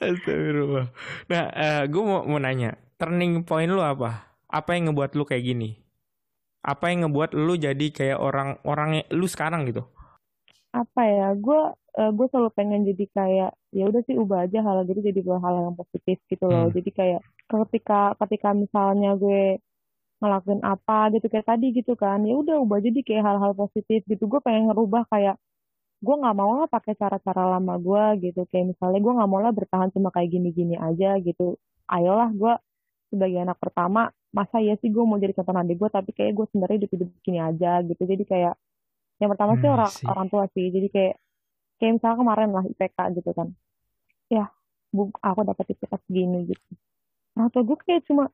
Astagfirullah. 0.00 0.88
Nah, 1.28 1.44
uh, 1.52 1.62
eh, 1.62 1.82
gue 1.86 2.02
mau 2.02 2.24
mau 2.24 2.40
nanya, 2.40 2.80
turning 2.96 3.44
point 3.44 3.68
lu 3.68 3.84
apa? 3.84 4.32
Apa 4.50 4.74
yang 4.74 4.90
ngebuat 4.90 5.14
lu 5.14 5.28
kayak 5.28 5.44
gini? 5.44 5.78
Apa 6.64 6.90
yang 6.90 7.06
ngebuat 7.06 7.36
lu 7.36 7.54
jadi 7.56 7.86
kayak 7.92 8.18
orang 8.18 8.58
orang 8.66 9.04
lu 9.12 9.28
sekarang 9.28 9.68
gitu? 9.68 9.86
Apa 10.70 11.02
ya? 11.06 11.28
Gue 11.34 11.60
uh, 11.74 12.10
gue 12.14 12.26
selalu 12.30 12.50
pengen 12.54 12.86
jadi 12.86 13.04
kayak 13.10 13.50
ya 13.74 13.84
udah 13.86 14.02
sih 14.06 14.16
ubah 14.18 14.46
aja 14.46 14.58
hal 14.62 14.86
gitu 14.86 15.00
jadi 15.02 15.20
hal 15.26 15.54
yang 15.66 15.76
positif 15.78 16.18
gitu 16.30 16.44
loh. 16.46 16.70
Hmm. 16.70 16.74
Jadi 16.74 16.90
kayak 16.94 17.20
ketika 17.50 18.14
ketika 18.18 18.48
misalnya 18.54 19.18
gue 19.18 19.58
ngelakuin 20.20 20.60
apa 20.60 21.08
gitu 21.16 21.26
kayak 21.32 21.48
tadi 21.48 21.66
gitu 21.72 21.96
kan 21.96 22.20
ya 22.28 22.36
udah 22.36 22.60
ubah 22.60 22.78
jadi 22.84 23.00
kayak 23.00 23.24
hal-hal 23.24 23.52
positif 23.56 24.04
gitu 24.04 24.28
gue 24.28 24.40
pengen 24.44 24.68
ngerubah 24.68 25.08
kayak 25.08 25.40
gue 26.00 26.14
nggak 26.16 26.36
mau 26.36 26.52
lah 26.60 26.68
pakai 26.68 26.92
cara-cara 26.96 27.56
lama 27.56 27.74
gue 27.80 28.28
gitu 28.28 28.44
kayak 28.52 28.76
misalnya 28.76 29.00
gue 29.00 29.12
nggak 29.16 29.30
mau 29.32 29.40
lah 29.40 29.52
bertahan 29.52 29.88
cuma 29.96 30.12
kayak 30.12 30.28
gini-gini 30.32 30.76
aja 30.76 31.16
gitu 31.24 31.56
ayolah 31.88 32.28
gue 32.36 32.52
sebagai 33.12 33.38
anak 33.48 33.58
pertama 33.60 34.12
masa 34.30 34.60
ya 34.60 34.76
sih 34.80 34.92
gue 34.92 35.02
mau 35.02 35.16
jadi 35.16 35.32
contoh 35.34 35.56
adik 35.56 35.76
gue 35.80 35.88
tapi 35.90 36.10
kayak 36.12 36.32
gue 36.36 36.46
sebenarnya 36.52 36.76
hidup 36.84 36.90
hidup 36.94 37.08
gini 37.24 37.38
aja 37.40 37.70
gitu 37.84 38.02
jadi 38.04 38.24
kayak 38.28 38.54
yang 39.20 39.30
pertama 39.32 39.52
sih 39.60 39.68
Hmm, 39.68 39.76
orang 39.76 39.92
sih. 39.92 40.06
orang 40.08 40.26
tua 40.32 40.44
sih. 40.56 40.66
Jadi 40.74 40.88
kayak 40.94 41.14
kayak 41.78 41.92
misalnya 41.96 42.18
kemarin 42.20 42.50
lah 42.56 42.64
IPK 42.66 42.98
gitu 43.20 43.30
kan. 43.36 43.48
Ya 44.32 44.44
bu 44.94 45.02
aku 45.22 45.40
dapat 45.46 45.64
IPK 45.76 45.92
segini 46.08 46.38
gitu. 46.50 46.70
Nah 47.36 47.46
tuh 47.52 47.62
gue 47.68 47.76
kayak 47.86 48.02
cuma 48.08 48.24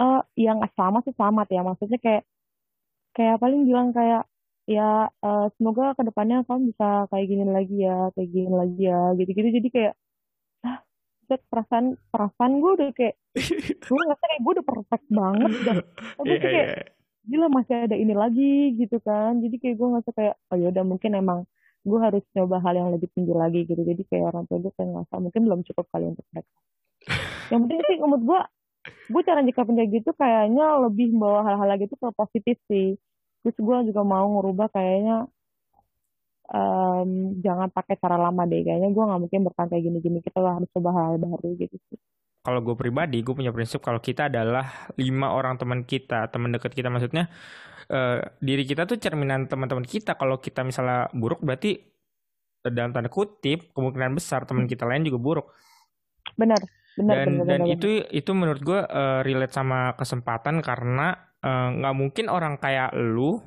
eh 0.00 0.20
yang 0.38 0.58
sama 0.78 0.98
sih 1.06 1.14
selamat 1.16 1.46
ya. 1.54 1.60
Maksudnya 1.66 1.98
kayak 2.02 2.22
kayak 3.16 3.36
paling 3.42 3.60
bilang 3.68 3.90
kayak 3.96 4.22
ya 4.70 5.10
eh, 5.10 5.46
semoga 5.58 5.94
ke 5.98 6.02
depannya 6.06 6.46
kamu 6.46 6.70
bisa 6.74 7.10
kayak 7.10 7.26
gini 7.30 7.44
lagi 7.50 7.76
ya 7.86 7.96
kayak 8.14 8.28
gini 8.30 8.50
lagi 8.54 8.80
ya 8.90 9.00
gitu-gitu. 9.18 9.48
Jadi 9.58 9.68
kayak 9.74 9.94
ah 10.66 10.78
set, 11.28 11.40
perasaan 11.50 11.86
perasaan 12.12 12.52
gue 12.62 12.70
udah 12.78 12.88
kayak 12.98 13.14
gue 13.90 13.98
ngerasa 13.98 14.24
kayak 14.30 14.40
gue 14.44 14.52
udah 14.58 14.66
perfect 14.66 15.06
banget 15.10 15.50
Tapi 16.18 16.30
gue 16.30 16.36
tuh 16.38 16.50
kayak 16.54 16.68
iya. 16.70 16.99
Gila 17.28 17.46
masih 17.52 17.74
ada 17.86 17.96
ini 17.96 18.14
lagi 18.16 18.74
gitu 18.80 18.96
kan. 19.02 19.40
Jadi 19.42 19.56
kayak 19.60 19.76
gue 19.78 19.88
ngerasa 19.92 20.10
kayak 20.16 20.34
oh 20.52 20.56
yaudah 20.56 20.84
mungkin 20.86 21.10
emang 21.16 21.38
gue 21.84 21.98
harus 22.00 22.22
coba 22.36 22.56
hal 22.64 22.74
yang 22.76 22.88
lebih 22.94 23.08
tinggi 23.12 23.34
lagi 23.36 23.60
gitu. 23.68 23.80
Jadi 23.80 24.02
kayak 24.08 24.24
orang 24.34 24.44
tua 24.48 24.58
gue 24.60 24.72
kayak 24.76 24.88
ngerasa 24.92 25.14
mungkin 25.20 25.40
belum 25.46 25.60
cukup 25.68 25.86
kali 25.92 26.04
untuk 26.12 26.26
mereka. 26.32 26.52
Yang 27.52 27.60
penting 27.66 27.80
sih 27.88 27.96
menurut 28.00 28.24
gue 28.24 28.40
gue 29.12 29.22
cara 29.28 29.40
nyikapin 29.44 29.76
kayak 29.76 29.90
gitu 30.00 30.10
kayaknya 30.16 30.66
lebih 30.88 31.06
membawa 31.12 31.40
hal-hal 31.46 31.68
lagi 31.68 31.84
itu 31.88 31.96
ke 31.98 32.08
positif 32.16 32.56
sih. 32.70 32.96
Terus 33.44 33.56
gue 33.56 33.76
juga 33.92 34.02
mau 34.04 34.26
ngerubah 34.38 34.68
kayaknya 34.72 35.28
em, 36.50 37.10
jangan 37.44 37.68
pakai 37.72 37.96
cara 38.00 38.16
lama 38.16 38.42
deh. 38.50 38.60
Kayaknya 38.64 38.88
gue 38.94 39.04
nggak 39.08 39.20
mungkin 39.22 39.40
bertahan 39.46 39.68
kayak 39.72 39.84
gini-gini. 39.86 40.18
Kita 40.24 40.38
harus 40.40 40.68
coba 40.72 40.90
hal 40.96 41.16
baru 41.20 41.48
gitu 41.58 41.76
sih 41.90 42.00
Kalau 42.40 42.64
gue 42.64 42.72
pribadi, 42.72 43.20
gue 43.20 43.34
punya 43.36 43.52
prinsip 43.52 43.84
kalau 43.84 44.00
kita 44.00 44.32
adalah 44.32 44.88
lima 44.96 45.36
orang 45.36 45.60
teman 45.60 45.84
kita, 45.84 46.32
teman 46.32 46.56
dekat 46.56 46.72
kita 46.72 46.88
maksudnya 46.88 47.28
eh, 47.92 48.20
diri 48.40 48.64
kita 48.64 48.88
tuh 48.88 48.96
cerminan 48.96 49.44
teman-teman 49.44 49.84
kita. 49.84 50.16
Kalau 50.16 50.40
kita 50.40 50.64
misalnya 50.64 51.12
buruk 51.12 51.44
berarti 51.44 51.76
eh, 52.64 52.72
dalam 52.72 52.96
tanda 52.96 53.12
kutip 53.12 53.76
kemungkinan 53.76 54.16
besar 54.16 54.48
teman 54.48 54.64
kita 54.64 54.88
lain 54.88 55.04
juga 55.04 55.20
buruk. 55.20 55.48
benar 56.36 56.60
benar 56.94 57.26
dan 57.26 57.28
benar 57.42 57.46
dan 57.48 57.60
benar, 57.64 57.74
itu 57.74 57.90
itu 58.12 58.30
menurut 58.32 58.60
gue 58.60 58.80
eh, 58.80 59.20
relate 59.24 59.54
sama 59.54 59.96
kesempatan 59.96 60.60
karena 60.64 61.16
eh, 61.42 61.68
nggak 61.80 61.94
mungkin 61.96 62.26
orang 62.28 62.56
kayak 62.56 62.92
lu 62.96 63.40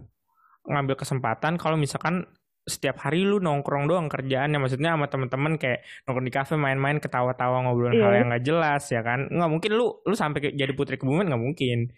ngambil 0.67 0.95
kesempatan 0.95 1.59
kalau 1.59 1.75
misalkan 1.75 2.23
setiap 2.63 2.95
hari 3.03 3.27
lu 3.27 3.43
nongkrong 3.43 3.85
doang 3.85 4.07
kerjaannya. 4.07 4.55
Maksudnya 4.55 4.95
sama 4.95 5.11
temen-temen 5.11 5.59
kayak 5.59 5.83
nongkrong 6.07 6.27
di 6.27 6.33
kafe 6.33 6.55
main-main 6.55 6.97
ketawa-tawa 6.97 7.67
ngobrolin 7.67 7.99
Iya. 7.99 8.03
hal 8.03 8.13
yang 8.15 8.27
nggak 8.31 8.45
jelas 8.45 8.83
ya 8.87 9.01
kan? 9.03 9.27
Nggak 9.27 9.49
mungkin 9.51 9.71
lu 9.75 9.85
lu 10.03 10.15
sampai 10.15 10.55
jadi 10.55 10.71
putri 10.71 10.95
kebumen 10.95 11.27
nggak 11.27 11.43
mungkin. 11.43 11.91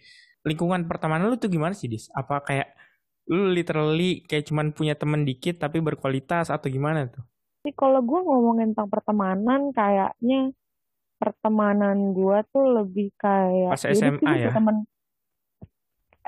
Lingkungan 0.46 0.86
pertemanan 0.90 1.26
lu 1.26 1.38
tuh 1.38 1.50
gimana 1.50 1.74
sih 1.74 1.86
dis? 1.86 2.10
Apa 2.10 2.42
kayak 2.42 2.74
lu 3.26 3.50
literally 3.50 4.22
kayak 4.22 4.46
cuman 4.46 4.70
punya 4.70 4.94
temen 4.94 5.26
dikit 5.26 5.58
tapi 5.58 5.78
berkualitas 5.78 6.50
atau 6.50 6.66
gimana 6.66 7.10
tuh? 7.10 7.22
Tapi 7.62 7.74
kalau 7.74 7.98
gue 7.98 8.20
ngomongin 8.22 8.70
tentang 8.70 8.86
pertemanan, 8.86 9.74
kayaknya 9.74 10.54
pertemanan 11.18 12.12
gue 12.12 12.38
tuh 12.52 12.64
lebih 12.76 13.08
kayak 13.16 13.74
Pas 13.74 13.82
sih 13.82 13.96
SMA 13.96 14.32
ya? 14.38 14.50
temen 14.54 14.86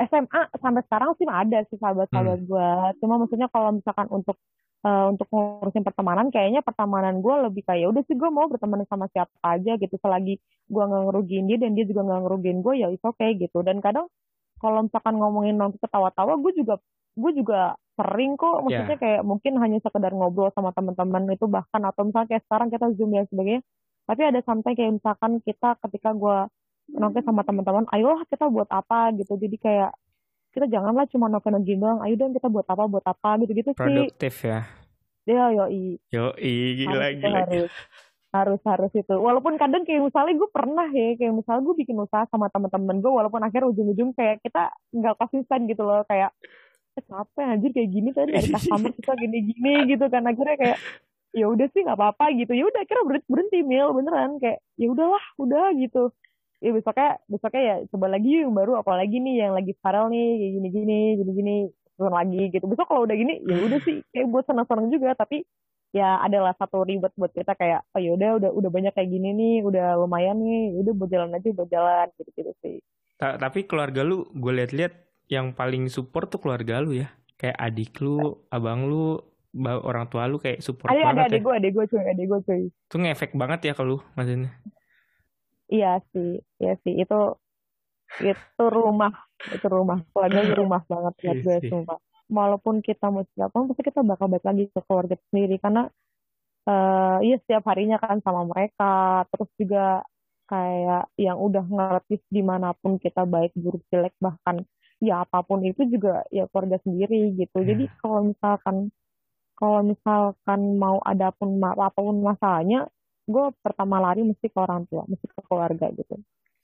SMA 0.00 0.40
sampai 0.62 0.83
sekarang 0.87 1.11
sih 1.19 1.26
ada 1.26 1.59
sih 1.67 1.78
sahabat-sahabat 1.78 2.38
Hmm. 2.38 2.47
gue. 2.47 2.69
Cuma 3.02 3.14
maksudnya 3.19 3.49
kalau 3.50 3.75
misalkan 3.75 4.07
untuk 4.11 4.37
eh, 4.78 5.07
untuk 5.11 5.26
ngurusin 5.35 5.83
pertemanan, 5.83 6.31
kayaknya 6.31 6.62
pertemanan 6.62 7.19
gue 7.19 7.35
lebih 7.50 7.67
kayak 7.67 7.81
"Ya 7.83 7.88
udah 7.90 8.02
sih 8.07 8.14
gue 8.14 8.31
mau 8.31 8.47
berteman 8.47 8.87
sama 8.87 9.11
siapa 9.11 9.35
aja 9.43 9.75
gitu. 9.75 9.99
Selagi 9.99 10.38
gue 10.71 10.83
nggak 10.87 11.02
ngerugiin 11.11 11.50
dia 11.50 11.59
dan 11.59 11.75
dia 11.75 11.83
juga 11.83 12.07
nggak 12.07 12.21
ngerugiin 12.23 12.59
gue, 12.62 12.75
ya 12.78 12.87
itu 12.95 13.02
oke 13.02 13.26
gitu. 13.43 13.59
Dan 13.67 13.83
kadang 13.83 14.07
kalau 14.62 14.87
misalkan 14.87 15.19
ngomongin 15.19 15.55
nongkrong 15.59 15.83
ketawa-tawa, 15.83 16.38
gue 16.38 16.52
juga 16.55 16.75
gue 17.19 17.33
juga 17.35 17.75
sering 17.99 18.38
kok 18.38 18.62
maksudnya 18.62 18.95
Ya. 18.95 19.02
kayak 19.02 19.23
mungkin 19.26 19.59
hanya 19.59 19.83
sekedar 19.83 20.14
ngobrol 20.14 20.55
sama 20.55 20.71
teman-teman 20.71 21.26
itu 21.35 21.50
bahkan 21.50 21.83
atau 21.83 22.07
misalnya 22.07 22.31
kayak 22.31 22.45
sekarang 22.47 22.69
kita 22.71 22.87
zoom 22.95 23.11
dan 23.11 23.26
sebagainya 23.26 23.62
tapi 24.07 24.23
ada 24.23 24.40
sampai 24.47 24.71
kayak 24.78 25.02
misalkan 25.02 25.43
kita 25.43 25.75
ketika 25.83 26.14
gue 26.14 26.38
nongkrong 26.92 27.26
sama 27.26 27.42
teman-teman 27.45 27.85
ayolah 27.92 28.25
kita 28.28 28.49
buat 28.49 28.68
apa? 28.73 29.12
gitu. 29.16 29.37
Jadi 29.37 29.57
kayak 29.61 29.92
kita 30.57 30.66
janganlah 30.73 31.04
cuma 31.12 31.28
nongkrong 31.28 31.61
doang 31.62 32.00
ayo 32.09 32.14
dong 32.16 32.33
kita 32.33 32.49
buat 32.49 32.66
apa 32.66 32.85
buat 32.88 33.04
apa. 33.04 33.37
Gitu 33.45 33.52
gitu 33.52 33.71
sih. 33.76 33.80
Produktif 33.80 34.35
ya. 34.45 34.64
Ya 35.28 35.52
yoi. 35.52 36.00
Yo 36.09 36.33
gila 36.40 37.04
harus 37.04 37.12
itu 37.12 37.26
gila. 37.28 37.40
harus 37.45 37.73
harus 38.28 38.61
harus 38.64 38.92
itu. 38.92 39.14
Walaupun 39.16 39.57
kadang 39.57 39.85
kayak 39.88 40.04
misalnya 40.04 40.37
gue 40.37 40.49
pernah 40.52 40.88
ya 40.92 41.16
kayak 41.16 41.33
misalnya 41.37 41.62
gue 41.64 41.76
bikin 41.85 41.97
usaha 41.97 42.25
sama 42.28 42.52
teman-teman 42.52 43.00
gue 43.00 43.12
walaupun 43.12 43.40
akhirnya 43.40 43.68
ujung-ujung 43.73 44.12
kayak 44.12 44.40
kita 44.45 44.73
nggak 44.92 45.16
konsisten 45.16 45.64
gitu 45.68 45.85
loh 45.85 46.04
kayak 46.04 46.33
eh, 46.97 47.04
capek 47.04 47.45
anjir 47.45 47.71
kayak 47.73 47.90
gini 47.92 48.09
tadi 48.12 48.30
dari 48.37 48.49
customer 48.52 48.90
kita 48.92 49.12
gini-gini 49.16 49.75
gitu 49.88 50.04
kan. 50.12 50.23
Akhirnya 50.28 50.57
kayak 50.61 50.78
ya 51.37 51.47
udah 51.49 51.66
sih 51.73 51.80
nggak 51.85 51.99
apa-apa 51.99 52.25
gitu. 52.37 52.52
Ya 52.52 52.64
udah 52.68 52.80
akhirnya 52.85 53.04
berhenti, 53.04 53.28
berhenti 53.28 53.59
mil 53.64 53.88
beneran. 53.97 54.30
Kayak 54.40 54.59
ya 54.76 54.87
udahlah 54.92 55.25
udah 55.40 55.64
gitu 55.76 56.12
ya 56.58 56.70
besoknya 56.74 57.10
besoknya 57.30 57.62
ya 57.62 57.76
coba 57.94 58.06
lagi 58.10 58.42
yang 58.42 58.54
baru 58.54 58.82
apalagi 58.82 59.22
nih 59.22 59.46
yang 59.46 59.52
lagi 59.54 59.72
viral 59.78 60.10
nih 60.10 60.26
kayak 60.42 60.52
gini-gini 60.58 61.00
gini-gini 61.22 61.56
turun 61.98 62.14
lagi 62.14 62.42
gitu. 62.54 62.64
Besok 62.66 62.86
kalau 62.86 63.02
udah 63.06 63.16
gini 63.18 63.42
ya 63.42 63.56
udah 63.58 63.78
sih 63.82 64.02
kayak 64.14 64.26
buat 64.30 64.44
senang-senang 64.46 64.90
juga 64.90 65.14
tapi 65.18 65.42
ya 65.90 66.20
adalah 66.20 66.52
satu 66.54 66.84
ribet 66.84 67.10
buat 67.16 67.32
kita 67.32 67.56
kayak 67.58 67.80
oh 67.96 68.00
ya 68.02 68.14
udah 68.14 68.52
udah 68.52 68.70
banyak 68.70 68.92
kayak 68.92 69.10
gini 69.10 69.34
nih 69.34 69.54
udah 69.64 69.98
lumayan 69.98 70.38
nih 70.38 70.74
ya 70.74 70.78
udah 70.86 70.94
buat 70.94 71.10
jalan 71.10 71.30
aja 71.34 71.48
buat 71.54 71.70
jalan 71.70 72.06
gitu 72.18 72.30
gitu 72.38 72.52
sih. 72.62 72.76
Ta- 73.18 73.38
tapi 73.38 73.66
keluarga 73.66 74.06
lu 74.06 74.26
gue 74.30 74.52
liat-liat 74.62 74.94
yang 75.30 75.54
paling 75.54 75.90
support 75.90 76.30
tuh 76.30 76.38
keluarga 76.38 76.78
lu 76.82 76.94
ya. 76.94 77.10
Kayak 77.38 77.58
adik 77.58 78.02
lu 78.02 78.46
abang 78.50 78.86
lu 78.86 79.18
orang 79.62 80.06
tua 80.10 80.26
lu 80.26 80.38
kayak 80.42 80.62
support 80.62 80.90
ada 80.90 81.02
ada 81.02 81.06
banget 81.14 81.26
adek 81.26 81.40
ya. 81.40 81.44
gue 81.46 81.54
adek 81.54 81.70
gue 81.70 81.84
cuy 81.86 82.02
adek 82.02 82.26
gue 82.26 82.40
cuy. 82.46 82.62
Itu 82.70 82.96
ngefek 82.98 83.32
banget 83.34 83.60
ya 83.70 83.72
ke 83.74 83.82
lu 83.82 83.98
maksudnya 84.14 84.54
iya 85.72 86.00
sih 86.12 86.28
iya 86.60 86.72
sih. 86.82 86.92
Itu 87.02 87.14
itu 88.25 88.64
rumah 88.76 89.12
itu 89.54 89.66
rumah. 89.68 89.98
Keluarga 90.12 90.38
itu 90.44 90.54
rumah 90.62 90.82
banget 90.90 91.14
buat 91.22 91.38
Iya 91.38 91.44
gue 91.44 91.56
sumpah. 91.70 91.98
Walaupun 92.28 92.84
kita 92.84 93.08
mau 93.14 93.25
siapa 93.37 93.56
pasti 93.68 93.82
kita 93.88 94.00
bakal 94.04 94.26
balik 94.32 94.46
lagi 94.48 94.64
ke 94.72 94.80
keluarga 94.88 95.16
sendiri. 95.30 95.56
Karena 95.60 95.82
eh 96.68 97.18
iya 97.26 97.37
setiap 97.42 97.64
harinya 97.70 97.96
kan 98.02 98.18
sama 98.25 98.42
mereka. 98.48 99.25
Terus 99.32 99.50
juga 99.60 99.84
kayak 100.48 101.12
yang 101.20 101.38
udah 101.40 101.64
ngerti 101.68 102.14
di 102.32 102.42
mana 102.44 102.72
pun 102.76 102.96
kita 102.96 103.22
baik 103.28 103.52
buruk 103.56 103.84
jelek 103.92 104.16
bahkan 104.20 104.64
ya 104.98 105.22
apa 105.25 105.44
pun 105.46 105.60
itu 105.62 105.84
juga 105.92 106.25
ya 106.32 106.48
keluarga 106.50 106.78
sendiri 106.84 107.37
gitu. 107.38 107.58
Jadi 107.64 107.84
Ya. 107.88 107.94
kalau 108.02 108.20
misalkan 108.32 108.76
kalau 109.58 109.80
misalkan 109.84 110.60
mau 110.78 110.98
ada 111.04 111.30
pun 111.34 111.58
apa 111.62 111.90
pun 111.94 112.16
masalahnya 112.22 112.88
gue 113.28 113.44
pertama 113.61 114.00
lari 114.00 114.25
mesti 114.25 114.49
ke 114.49 114.58
orang 114.58 114.88
tua 114.88 115.04
mesti 115.04 115.28
ke 115.28 115.40
keluarga 115.44 115.92
gitu 115.92 116.16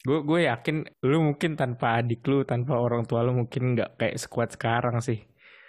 gue 0.05 0.19
gue 0.25 0.41
yakin 0.49 0.85
lu 1.05 1.21
mungkin 1.21 1.57
tanpa 1.61 2.01
adik 2.01 2.25
lu 2.25 2.45
tanpa 2.49 2.81
orang 2.81 3.05
tua 3.05 3.21
lu 3.21 3.37
mungkin 3.37 3.77
nggak 3.77 4.01
kayak 4.01 4.17
sekuat 4.17 4.57
sekarang 4.57 5.05
sih 5.05 5.21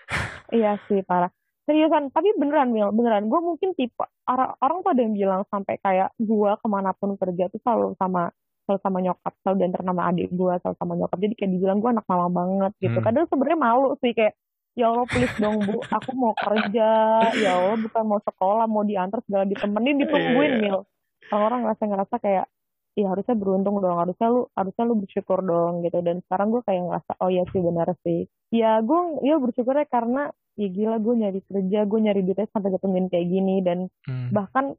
Iya 0.58 0.78
sih 0.88 1.02
parah. 1.06 1.32
Seriusan, 1.66 2.14
tapi 2.14 2.30
beneran 2.38 2.70
Mil, 2.70 2.94
beneran. 2.94 3.26
Gue 3.26 3.42
mungkin 3.42 3.74
tipe 3.74 4.06
orang 4.30 4.54
orang 4.62 4.78
tuh 4.86 4.92
ada 4.94 5.02
yang 5.02 5.14
bilang 5.18 5.42
sampai 5.50 5.82
kayak 5.82 6.14
gue 6.22 6.52
ke 6.62 6.68
mana 6.70 6.94
pun 6.94 7.18
kerja 7.18 7.50
tuh 7.50 7.58
selalu 7.66 7.98
sama 7.98 8.30
selalu 8.66 8.80
sama 8.82 8.98
nyokap, 9.02 9.34
selalu 9.42 9.56
diantar 9.62 9.82
nama 9.86 10.02
adik 10.14 10.30
gue, 10.30 10.54
selalu 10.62 10.78
sama 10.78 10.94
nyokap. 10.94 11.18
Jadi 11.22 11.34
kayak 11.38 11.52
dibilang 11.58 11.78
gue 11.82 11.90
anak 11.90 12.06
mama 12.06 12.28
banget 12.30 12.72
gitu. 12.86 12.98
Hmm. 13.02 13.06
Kadang 13.06 13.26
sebenarnya 13.30 13.58
malu 13.58 13.90
sih 13.98 14.14
kayak 14.14 14.34
ya 14.76 14.86
Allah 14.88 15.08
please 15.08 15.36
dong 15.36 15.58
bu, 15.60 15.80
aku 15.82 16.12
mau 16.14 16.36
kerja, 16.36 16.90
ya 17.34 17.52
Allah 17.56 17.78
bukan 17.78 18.04
mau 18.04 18.20
sekolah, 18.20 18.66
mau 18.66 18.84
diantar 18.84 19.24
segala 19.24 19.44
ditemenin, 19.44 19.96
ditungguin 19.98 20.52
Iya. 20.52 20.62
Mil. 20.62 20.78
Orang-orang 21.26 21.60
ngerasa 21.64 21.84
ngerasa 21.86 22.16
kayak 22.20 22.46
ya 22.94 23.06
harusnya 23.08 23.34
beruntung 23.34 23.76
dong, 23.80 23.98
harusnya 23.98 24.28
lu 24.28 24.48
harusnya 24.52 24.84
lu 24.84 24.96
bersyukur 24.96 25.40
dong 25.42 25.82
gitu. 25.82 26.00
Dan 26.00 26.22
sekarang 26.22 26.48
gue 26.50 26.62
kayak 26.62 26.82
ngerasa 26.86 27.12
oh 27.18 27.28
ya 27.28 27.44
sih 27.50 27.60
benar 27.60 27.88
sih. 28.04 28.20
Ya 28.52 28.80
gue 28.80 29.00
ya 29.22 29.36
bersyukurnya 29.36 29.84
karena 29.86 30.30
ya 30.56 30.68
gila 30.70 30.98
gue 30.98 31.14
nyari 31.18 31.40
kerja 31.44 31.80
gue 31.84 32.00
nyari 32.02 32.22
duitnya 32.22 32.48
sampai 32.48 32.72
ketemuin 32.72 33.08
kayak 33.08 33.28
gini 33.28 33.60
dan 33.60 33.88
Hmm. 34.08 34.32
bahkan 34.32 34.76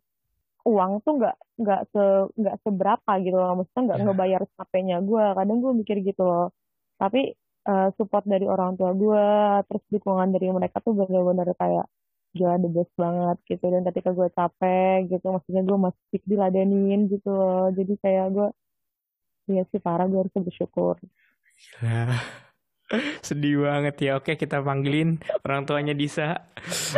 uang 0.64 0.98
tuh 1.00 1.20
nggak 1.20 1.36
nggak 1.60 1.80
se 1.90 2.02
nggak 2.34 2.56
seberapa 2.60 3.10
gitu 3.20 3.36
loh 3.36 3.54
maksudnya 3.54 3.82
nggak 3.86 3.98
Ya. 3.98 4.04
ngebayar 4.08 4.42
capeknya 4.50 4.96
gue 4.98 5.24
kadang 5.32 5.58
gue 5.60 5.72
mikir 5.76 5.96
gitu 6.00 6.22
loh 6.22 6.48
tapi 6.96 7.36
uh, 7.66 7.88
support 7.99 8.25
dari 8.25 8.46
orang 8.46 8.78
tua 8.78 8.94
gue 8.96 9.26
terus 9.68 9.85
dukungan 9.90 10.32
dari 10.32 10.49
mereka 10.54 10.80
tuh 10.80 10.94
bener-bener 10.94 11.50
kayak 11.58 11.87
gila 12.37 12.61
the 12.61 12.68
best 12.68 12.92
banget 13.00 13.37
gitu 13.49 13.64
dan 13.73 13.82
ketika 13.90 14.11
gue 14.12 14.28
capek 14.32 15.08
gitu 15.08 15.26
maksudnya 15.32 15.62
gue 15.64 15.78
masih 15.78 16.18
diladenin 16.25 17.08
gitu 17.11 17.30
loh 17.32 17.73
jadi 17.73 17.94
kayak 18.00 18.26
gue 18.32 18.49
Iya 19.46 19.62
sih 19.70 19.78
parah 19.78 20.11
gue 20.11 20.26
harus 20.26 20.35
bersyukur. 20.35 20.99
Gila. 21.78 22.18
Sedih 23.26 23.62
banget 23.62 23.94
ya. 24.02 24.18
Oke 24.18 24.35
kita 24.35 24.58
panggilin 24.62 25.23
orang 25.46 25.62
tuanya 25.66 25.94
Disa. 25.94 26.50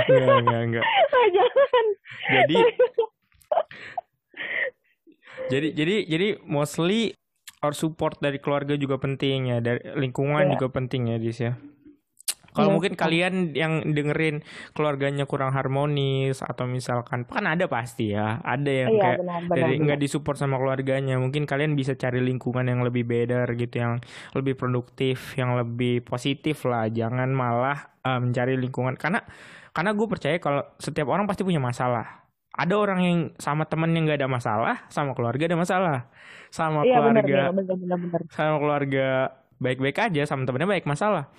Enggak, 0.08 0.36
enggak, 0.44 0.60
enggak. 0.64 0.86
Jangan. 1.36 1.86
Jadi 2.28 2.56
jadi 5.52 5.68
jadi 5.72 5.94
jadi 6.08 6.28
mostly 6.44 7.16
our 7.62 7.74
support 7.74 8.18
dari 8.22 8.38
keluarga 8.38 8.78
juga 8.78 8.98
penting 8.98 9.54
ya, 9.54 9.58
dari 9.58 9.82
lingkungan 9.98 10.48
yeah. 10.48 10.52
juga 10.54 10.66
penting 10.70 11.14
ya 11.14 11.16
Dis 11.18 11.40
ya. 11.40 11.54
Kalau 12.58 12.72
iya, 12.72 12.74
mungkin 12.74 12.92
kalian 12.98 13.34
yang 13.54 13.72
dengerin 13.94 14.42
keluarganya 14.74 15.28
kurang 15.30 15.54
harmonis 15.54 16.42
atau 16.42 16.66
misalkan 16.66 17.22
kan 17.28 17.46
ada 17.46 17.70
pasti 17.70 18.10
ya, 18.10 18.42
ada 18.42 18.66
yang 18.66 18.98
iya, 18.98 19.02
kayak 19.04 19.18
benar, 19.22 19.40
benar, 19.46 19.56
dari 19.62 19.74
nggak 19.78 20.00
disupport 20.02 20.36
sama 20.42 20.56
keluarganya, 20.58 21.20
mungkin 21.22 21.46
kalian 21.46 21.78
bisa 21.78 21.94
cari 21.94 22.18
lingkungan 22.18 22.66
yang 22.66 22.82
lebih 22.82 23.06
better 23.06 23.46
gitu, 23.54 23.78
yang 23.78 24.02
lebih 24.34 24.58
produktif, 24.58 25.38
yang 25.38 25.54
lebih 25.54 26.02
positif 26.02 26.66
lah. 26.66 26.90
Jangan 26.90 27.30
malah 27.30 27.94
uh, 28.02 28.18
mencari 28.18 28.58
lingkungan 28.58 28.98
karena 28.98 29.22
karena 29.70 29.94
gue 29.94 30.06
percaya 30.10 30.36
kalau 30.42 30.66
setiap 30.82 31.06
orang 31.14 31.30
pasti 31.30 31.46
punya 31.46 31.62
masalah. 31.62 32.27
Ada 32.58 32.74
orang 32.74 33.00
yang 33.06 33.18
sama 33.38 33.70
temen 33.70 33.94
yang 33.94 34.10
nggak 34.10 34.18
ada 34.18 34.26
masalah, 34.26 34.76
sama 34.90 35.14
keluarga 35.14 35.46
ada 35.46 35.54
masalah, 35.54 35.98
sama 36.50 36.82
iya, 36.82 36.98
keluarga, 36.98 37.54
benar, 37.54 37.54
benar, 37.54 37.98
benar, 38.02 38.20
sama 38.34 38.56
keluarga 38.58 39.06
baik-baik 39.62 39.98
aja, 40.10 40.22
sama 40.26 40.42
temennya 40.42 40.66
baik 40.66 40.86
masalah. 40.90 41.30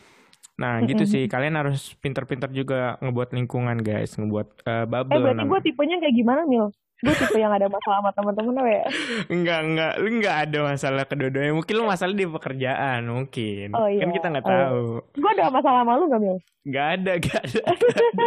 Nah 0.59 0.83
gitu 0.83 1.03
sih. 1.07 1.27
Kalian 1.27 1.55
harus 1.55 1.95
pinter-pinter 1.99 2.51
juga 2.51 2.95
ngebuat 3.03 3.35
lingkungan 3.35 3.79
guys, 3.79 4.15
ngebuat 4.15 4.47
uh, 4.63 4.85
bubble. 4.87 5.15
Eh 5.15 5.23
berarti 5.23 5.43
gue 5.43 5.59
tipenya 5.71 5.97
kayak 6.03 6.15
gimana 6.15 6.41
Mil? 6.47 6.71
Gue 6.99 7.15
tipe 7.15 7.39
yang 7.39 7.55
ada 7.55 7.71
masalah 7.71 8.03
sama 8.03 8.11
temen-temen 8.11 8.53
lo 8.59 8.63
ya? 8.67 8.83
Enggak, 9.31 9.59
enggak. 9.63 9.93
Lu 10.03 10.07
enggak 10.19 10.35
ada 10.43 10.57
masalah 10.67 11.03
kedua-duanya. 11.07 11.53
Mungkin 11.55 11.73
lu 11.79 11.83
masalah 11.87 12.11
di 12.11 12.27
pekerjaan, 12.27 13.01
mungkin. 13.07 13.67
Oh, 13.71 13.87
iya. 13.87 14.03
Kan 14.03 14.11
kita 14.11 14.27
nggak 14.27 14.43
oh, 14.43 14.51
iya. 14.51 14.59
tahu. 14.59 14.83
Gue 15.15 15.29
ada 15.31 15.43
masalah 15.47 15.79
sama 15.87 15.91
lu 15.95 16.05
gak, 16.11 16.19
Mil? 16.19 16.37
Enggak 16.67 16.87
ada, 16.99 17.11
enggak 17.15 17.41
ada. 17.47 17.61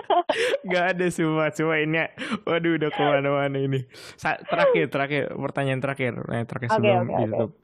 Enggak 0.65 0.85
ada 0.97 1.07
semua. 1.13 1.45
Semua 1.53 1.77
ini, 1.85 2.01
waduh 2.49 2.73
udah 2.81 2.91
ke 2.91 3.03
mana-mana 3.05 3.59
ini. 3.61 3.81
Sa 4.17 4.41
terakhir, 4.41 4.89
terakhir. 4.89 5.23
Pertanyaan 5.37 5.81
terakhir. 5.85 6.13
Nah, 6.25 6.43
terakhir 6.49 6.69
okay, 6.73 6.77
sebelum 6.81 6.97
okay, 7.05 7.13
ditutup. 7.13 7.51
Okay. 7.53 7.61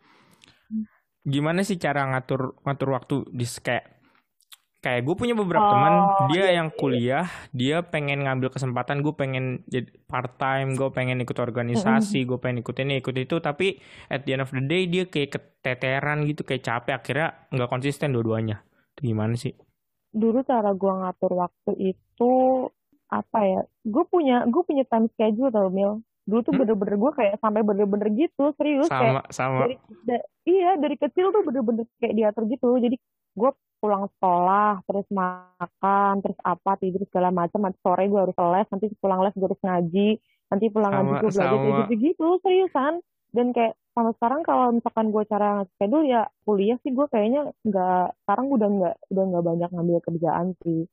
Gimana 1.28 1.60
sih 1.64 1.76
cara 1.80 2.08
ngatur 2.12 2.56
ngatur 2.64 2.88
waktu 2.92 3.16
di 3.32 3.44
kayak 3.44 3.97
kayak 4.78 5.10
gue 5.10 5.14
punya 5.18 5.34
beberapa 5.34 5.66
oh, 5.66 5.72
teman 5.74 5.94
dia 6.30 6.38
iya, 6.38 6.62
yang 6.62 6.70
iya. 6.70 6.78
kuliah 6.78 7.26
dia 7.50 7.76
pengen 7.82 8.22
ngambil 8.22 8.54
kesempatan 8.54 9.02
gue 9.02 9.10
pengen 9.10 9.66
jadi 9.66 9.90
part 10.06 10.38
time 10.38 10.78
gue 10.78 10.86
pengen 10.94 11.18
ikut 11.18 11.34
organisasi 11.34 12.22
gue 12.22 12.38
pengen 12.38 12.62
ikut 12.62 12.76
ini 12.78 13.02
ikut 13.02 13.16
itu. 13.18 13.36
Tapi 13.42 13.82
at 14.06 14.22
the 14.22 14.38
end 14.38 14.42
of 14.46 14.54
the 14.54 14.62
day 14.62 14.86
dia 14.86 15.10
kayak 15.10 15.34
keteteran 15.34 16.22
gitu 16.30 16.46
kayak 16.46 16.62
capek. 16.62 16.94
Akhirnya 16.94 17.28
nggak 17.50 17.70
konsisten 17.70 18.14
dua-duanya. 18.14 18.62
Itu 18.94 19.00
gimana 19.10 19.34
sih? 19.34 19.54
Dulu 20.14 20.46
cara 20.46 20.70
gue 20.70 20.92
ngatur 21.02 21.32
waktu 21.34 21.72
itu 21.94 22.32
apa 23.08 23.40
ya 23.40 23.60
gue 23.88 24.04
punya 24.04 24.44
gue 24.46 24.62
punya 24.62 24.86
time 24.86 25.10
schedule 25.10 25.50
tau 25.50 25.74
mil. 25.74 26.06
Dulu 26.28 26.40
tuh 26.44 26.52
hmm? 26.54 26.60
bener-bener 26.62 26.96
gue 27.02 27.12
kayak 27.18 27.34
sampai 27.42 27.66
bener-bener 27.66 28.08
gitu 28.14 28.54
serius. 28.54 28.86
Sama 28.86 29.26
kayak 29.26 29.34
sama. 29.34 29.58
dari, 29.66 29.74
da, 30.06 30.16
iya 30.46 30.78
dari 30.78 30.94
kecil 30.94 31.34
tuh 31.34 31.42
bener-bener 31.42 31.82
kayak 31.98 32.14
diatur 32.14 32.46
gitu. 32.46 32.78
Jadi 32.78 32.94
gue 33.34 33.50
pulang 33.78 34.10
sekolah 34.18 34.82
terus 34.84 35.06
makan 35.10 36.12
terus 36.22 36.38
apa 36.42 36.76
tidur 36.78 37.02
segala 37.08 37.30
macam. 37.30 37.64
Nanti 37.64 37.78
sore 37.80 38.10
gue 38.10 38.20
harus 38.20 38.36
les 38.36 38.68
nanti 38.68 38.86
pulang 38.98 39.20
les 39.22 39.34
gue 39.34 39.48
harus 39.48 39.62
ngaji. 39.62 40.08
Nanti 40.48 40.64
pulang 40.72 40.92
sama, 40.92 41.00
ngaji 41.02 41.12
gue 41.22 41.30
belajar 41.32 41.58
kayak 41.58 41.78
gitu 41.78 41.94
gitu 42.02 42.26
seriusan. 42.42 42.94
Dan 43.28 43.46
kayak 43.52 43.74
sampai 43.92 44.12
sekarang 44.16 44.40
kalau 44.46 44.66
misalkan 44.72 45.06
gue 45.10 45.22
cara 45.28 45.50
schedule 45.74 46.06
ya 46.06 46.22
kuliah 46.46 46.78
sih 46.86 46.94
gue 46.94 47.06
kayaknya 47.10 47.50
nggak 47.66 48.06
sekarang 48.24 48.46
udah 48.50 48.68
nggak 48.68 48.96
udah 49.10 49.24
nggak 49.30 49.44
banyak 49.44 49.70
ngambil 49.74 49.98
kerjaan 50.04 50.46
sih. 50.62 50.86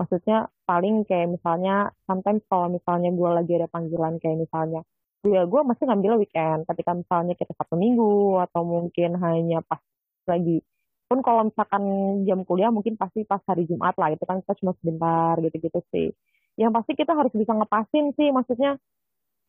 Maksudnya 0.00 0.48
paling 0.64 1.04
kayak 1.04 1.36
misalnya 1.36 1.92
sometimes 2.08 2.40
kalau 2.48 2.72
misalnya 2.72 3.12
gue 3.12 3.30
lagi 3.32 3.52
ada 3.60 3.68
panggilan 3.68 4.16
kayak 4.16 4.48
misalnya 4.48 4.80
ya 5.20 5.44
gue 5.44 5.60
masih 5.60 5.84
ngambil 5.84 6.20
weekend. 6.24 6.64
Ketika 6.64 6.92
misalnya 6.96 7.34
kita 7.36 7.52
satu 7.52 7.76
minggu 7.76 8.40
atau 8.48 8.62
mungkin 8.64 9.20
hanya 9.20 9.60
pas 9.60 9.80
lagi 10.28 10.64
pun 11.10 11.26
kalau 11.26 11.50
misalkan 11.50 11.82
jam 12.22 12.46
kuliah 12.46 12.70
mungkin 12.70 12.94
pasti 12.94 13.26
pas 13.26 13.42
hari 13.50 13.66
Jumat 13.66 13.98
lah 13.98 14.14
itu 14.14 14.22
kan 14.22 14.38
kita 14.46 14.54
cuma 14.62 14.78
sebentar 14.78 15.34
gitu-gitu 15.42 15.82
sih. 15.90 16.14
Yang 16.54 16.70
pasti 16.78 16.92
kita 16.94 17.18
harus 17.18 17.34
bisa 17.34 17.50
ngepasin 17.50 18.14
sih 18.14 18.30
maksudnya 18.30 18.78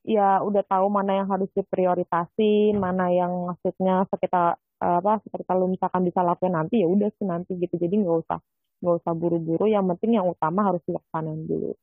ya 0.01 0.41
udah 0.41 0.65
tahu 0.65 0.89
mana 0.89 1.21
yang 1.21 1.29
harus 1.29 1.53
diprioritasin 1.53 2.73
mana 2.73 3.13
yang 3.13 3.53
maksudnya 3.53 4.09
sekitar 4.09 4.57
apa 4.81 5.21
seperti 5.21 5.45
kalau 5.45 5.69
misalkan 5.69 6.01
bisa 6.01 6.25
lakuin 6.25 6.57
nanti 6.57 6.81
ya 6.81 6.89
udah 6.89 7.13
sih 7.21 7.29
nanti 7.29 7.53
gitu. 7.61 7.77
Jadi 7.77 8.01
nggak 8.01 8.17
usah 8.25 8.41
nggak 8.81 8.95
usah 9.05 9.13
buru-buru 9.13 9.69
yang 9.69 9.85
penting 9.93 10.17
yang 10.17 10.25
utama 10.25 10.65
harus 10.65 10.81
dilaksanain 10.89 11.45
dulu. 11.45 11.77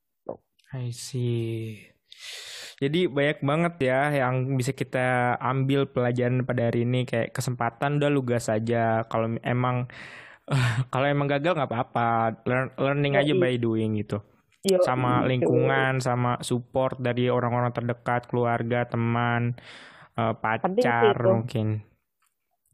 I 0.69 0.93
see 0.93 1.98
jadi 2.79 3.11
banyak 3.11 3.39
banget 3.43 3.75
ya 3.91 4.01
yang 4.23 4.55
bisa 4.55 4.71
kita 4.71 5.35
ambil 5.43 5.91
pelajaran 5.91 6.47
pada 6.47 6.71
hari 6.71 6.87
ini 6.87 7.03
kayak 7.03 7.35
kesempatan 7.35 7.99
udah 7.99 8.11
lu 8.11 8.23
gas 8.23 8.47
aja. 8.47 9.03
Kalau 9.11 9.35
emang 9.43 9.91
uh, 10.47 10.77
kalau 10.95 11.07
emang 11.11 11.27
gagal 11.27 11.59
nggak 11.59 11.71
apa-apa. 11.75 12.39
Learn, 12.47 12.71
learning 12.79 13.19
aja 13.19 13.35
by 13.35 13.59
doing 13.59 13.99
gitu. 13.99 14.23
Sama 14.87 15.27
lingkungan, 15.27 15.99
sama 15.99 16.39
support 16.45 17.01
dari 17.03 17.27
orang-orang 17.27 17.75
terdekat, 17.75 18.31
keluarga, 18.31 18.87
teman, 18.87 19.59
uh, 20.15 20.35
pacar 20.39 21.19
mungkin. 21.19 21.83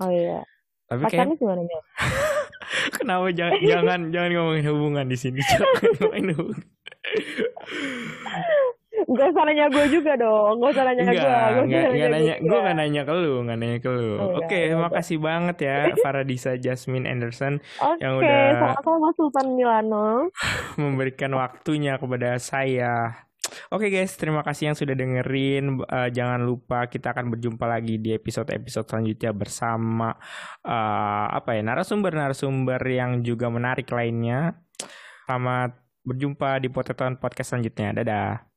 Oh 0.04 0.10
iya. 0.12 0.44
Tapi 0.84 1.00
Pacarnya 1.00 1.32
kayak... 1.32 1.40
gimana 1.40 1.62
ya? 1.64 1.80
Kenapa 3.00 3.26
jangan 3.32 3.60
jangan 3.64 4.00
jangan 4.12 4.30
ngomongin 4.36 4.64
hubungan 4.68 5.06
di 5.08 5.16
sini? 5.16 5.40
Jangan 5.48 5.80
ngomongin 5.96 6.26
hubungan. 6.36 6.64
Gak 9.04 9.26
usah 9.36 9.42
nanya 9.44 9.66
gue 9.68 9.84
juga 9.92 10.12
dong. 10.16 10.60
Gak 10.64 10.70
usah 10.72 10.84
nanya 10.88 11.02
gue. 11.04 11.20
Gak, 11.20 11.48
gak, 11.68 11.84
gak 11.92 12.10
nanya. 12.10 12.34
Gue 12.40 12.58
gak 12.58 12.76
nanya 12.76 13.02
ke 13.04 13.14
lu. 13.14 13.34
Gak 13.44 13.58
nanya 13.60 13.78
ke 13.78 13.90
lu. 13.92 14.10
Oh, 14.16 14.28
Oke, 14.40 14.46
okay, 14.48 14.62
terima 14.72 14.90
kasih 14.90 15.18
banget 15.20 15.56
ya 15.60 15.76
Faradisa 16.04 16.52
Jasmine 16.56 17.04
Anderson. 17.04 17.60
Okay, 17.60 18.00
yang 18.00 18.16
udah 18.16 18.42
sama-sama 18.56 19.08
Sultan 19.16 19.46
Milano. 19.56 20.32
memberikan 20.82 21.32
waktunya 21.36 22.00
kepada 22.00 22.40
saya. 22.40 23.24
Oke 23.68 23.86
okay 23.86 24.00
guys, 24.00 24.16
terima 24.16 24.40
kasih 24.40 24.72
yang 24.72 24.76
sudah 24.76 24.96
dengerin. 24.96 25.84
Uh, 25.84 26.08
jangan 26.08 26.40
lupa 26.42 26.88
kita 26.88 27.12
akan 27.12 27.28
berjumpa 27.28 27.68
lagi 27.68 28.00
di 28.00 28.16
episode-episode 28.16 28.88
selanjutnya 28.88 29.36
bersama 29.36 30.16
uh, 30.64 31.26
apa 31.28 31.52
ya 31.52 31.62
narasumber-narasumber 31.62 32.80
yang 32.88 33.20
juga 33.20 33.52
menarik 33.52 33.86
lainnya. 33.92 34.64
Selamat 35.28 35.76
berjumpa 36.04 36.60
di 36.60 36.68
Poteton 36.72 37.20
Podcast 37.20 37.52
selanjutnya. 37.52 37.92
Dadah. 38.00 38.48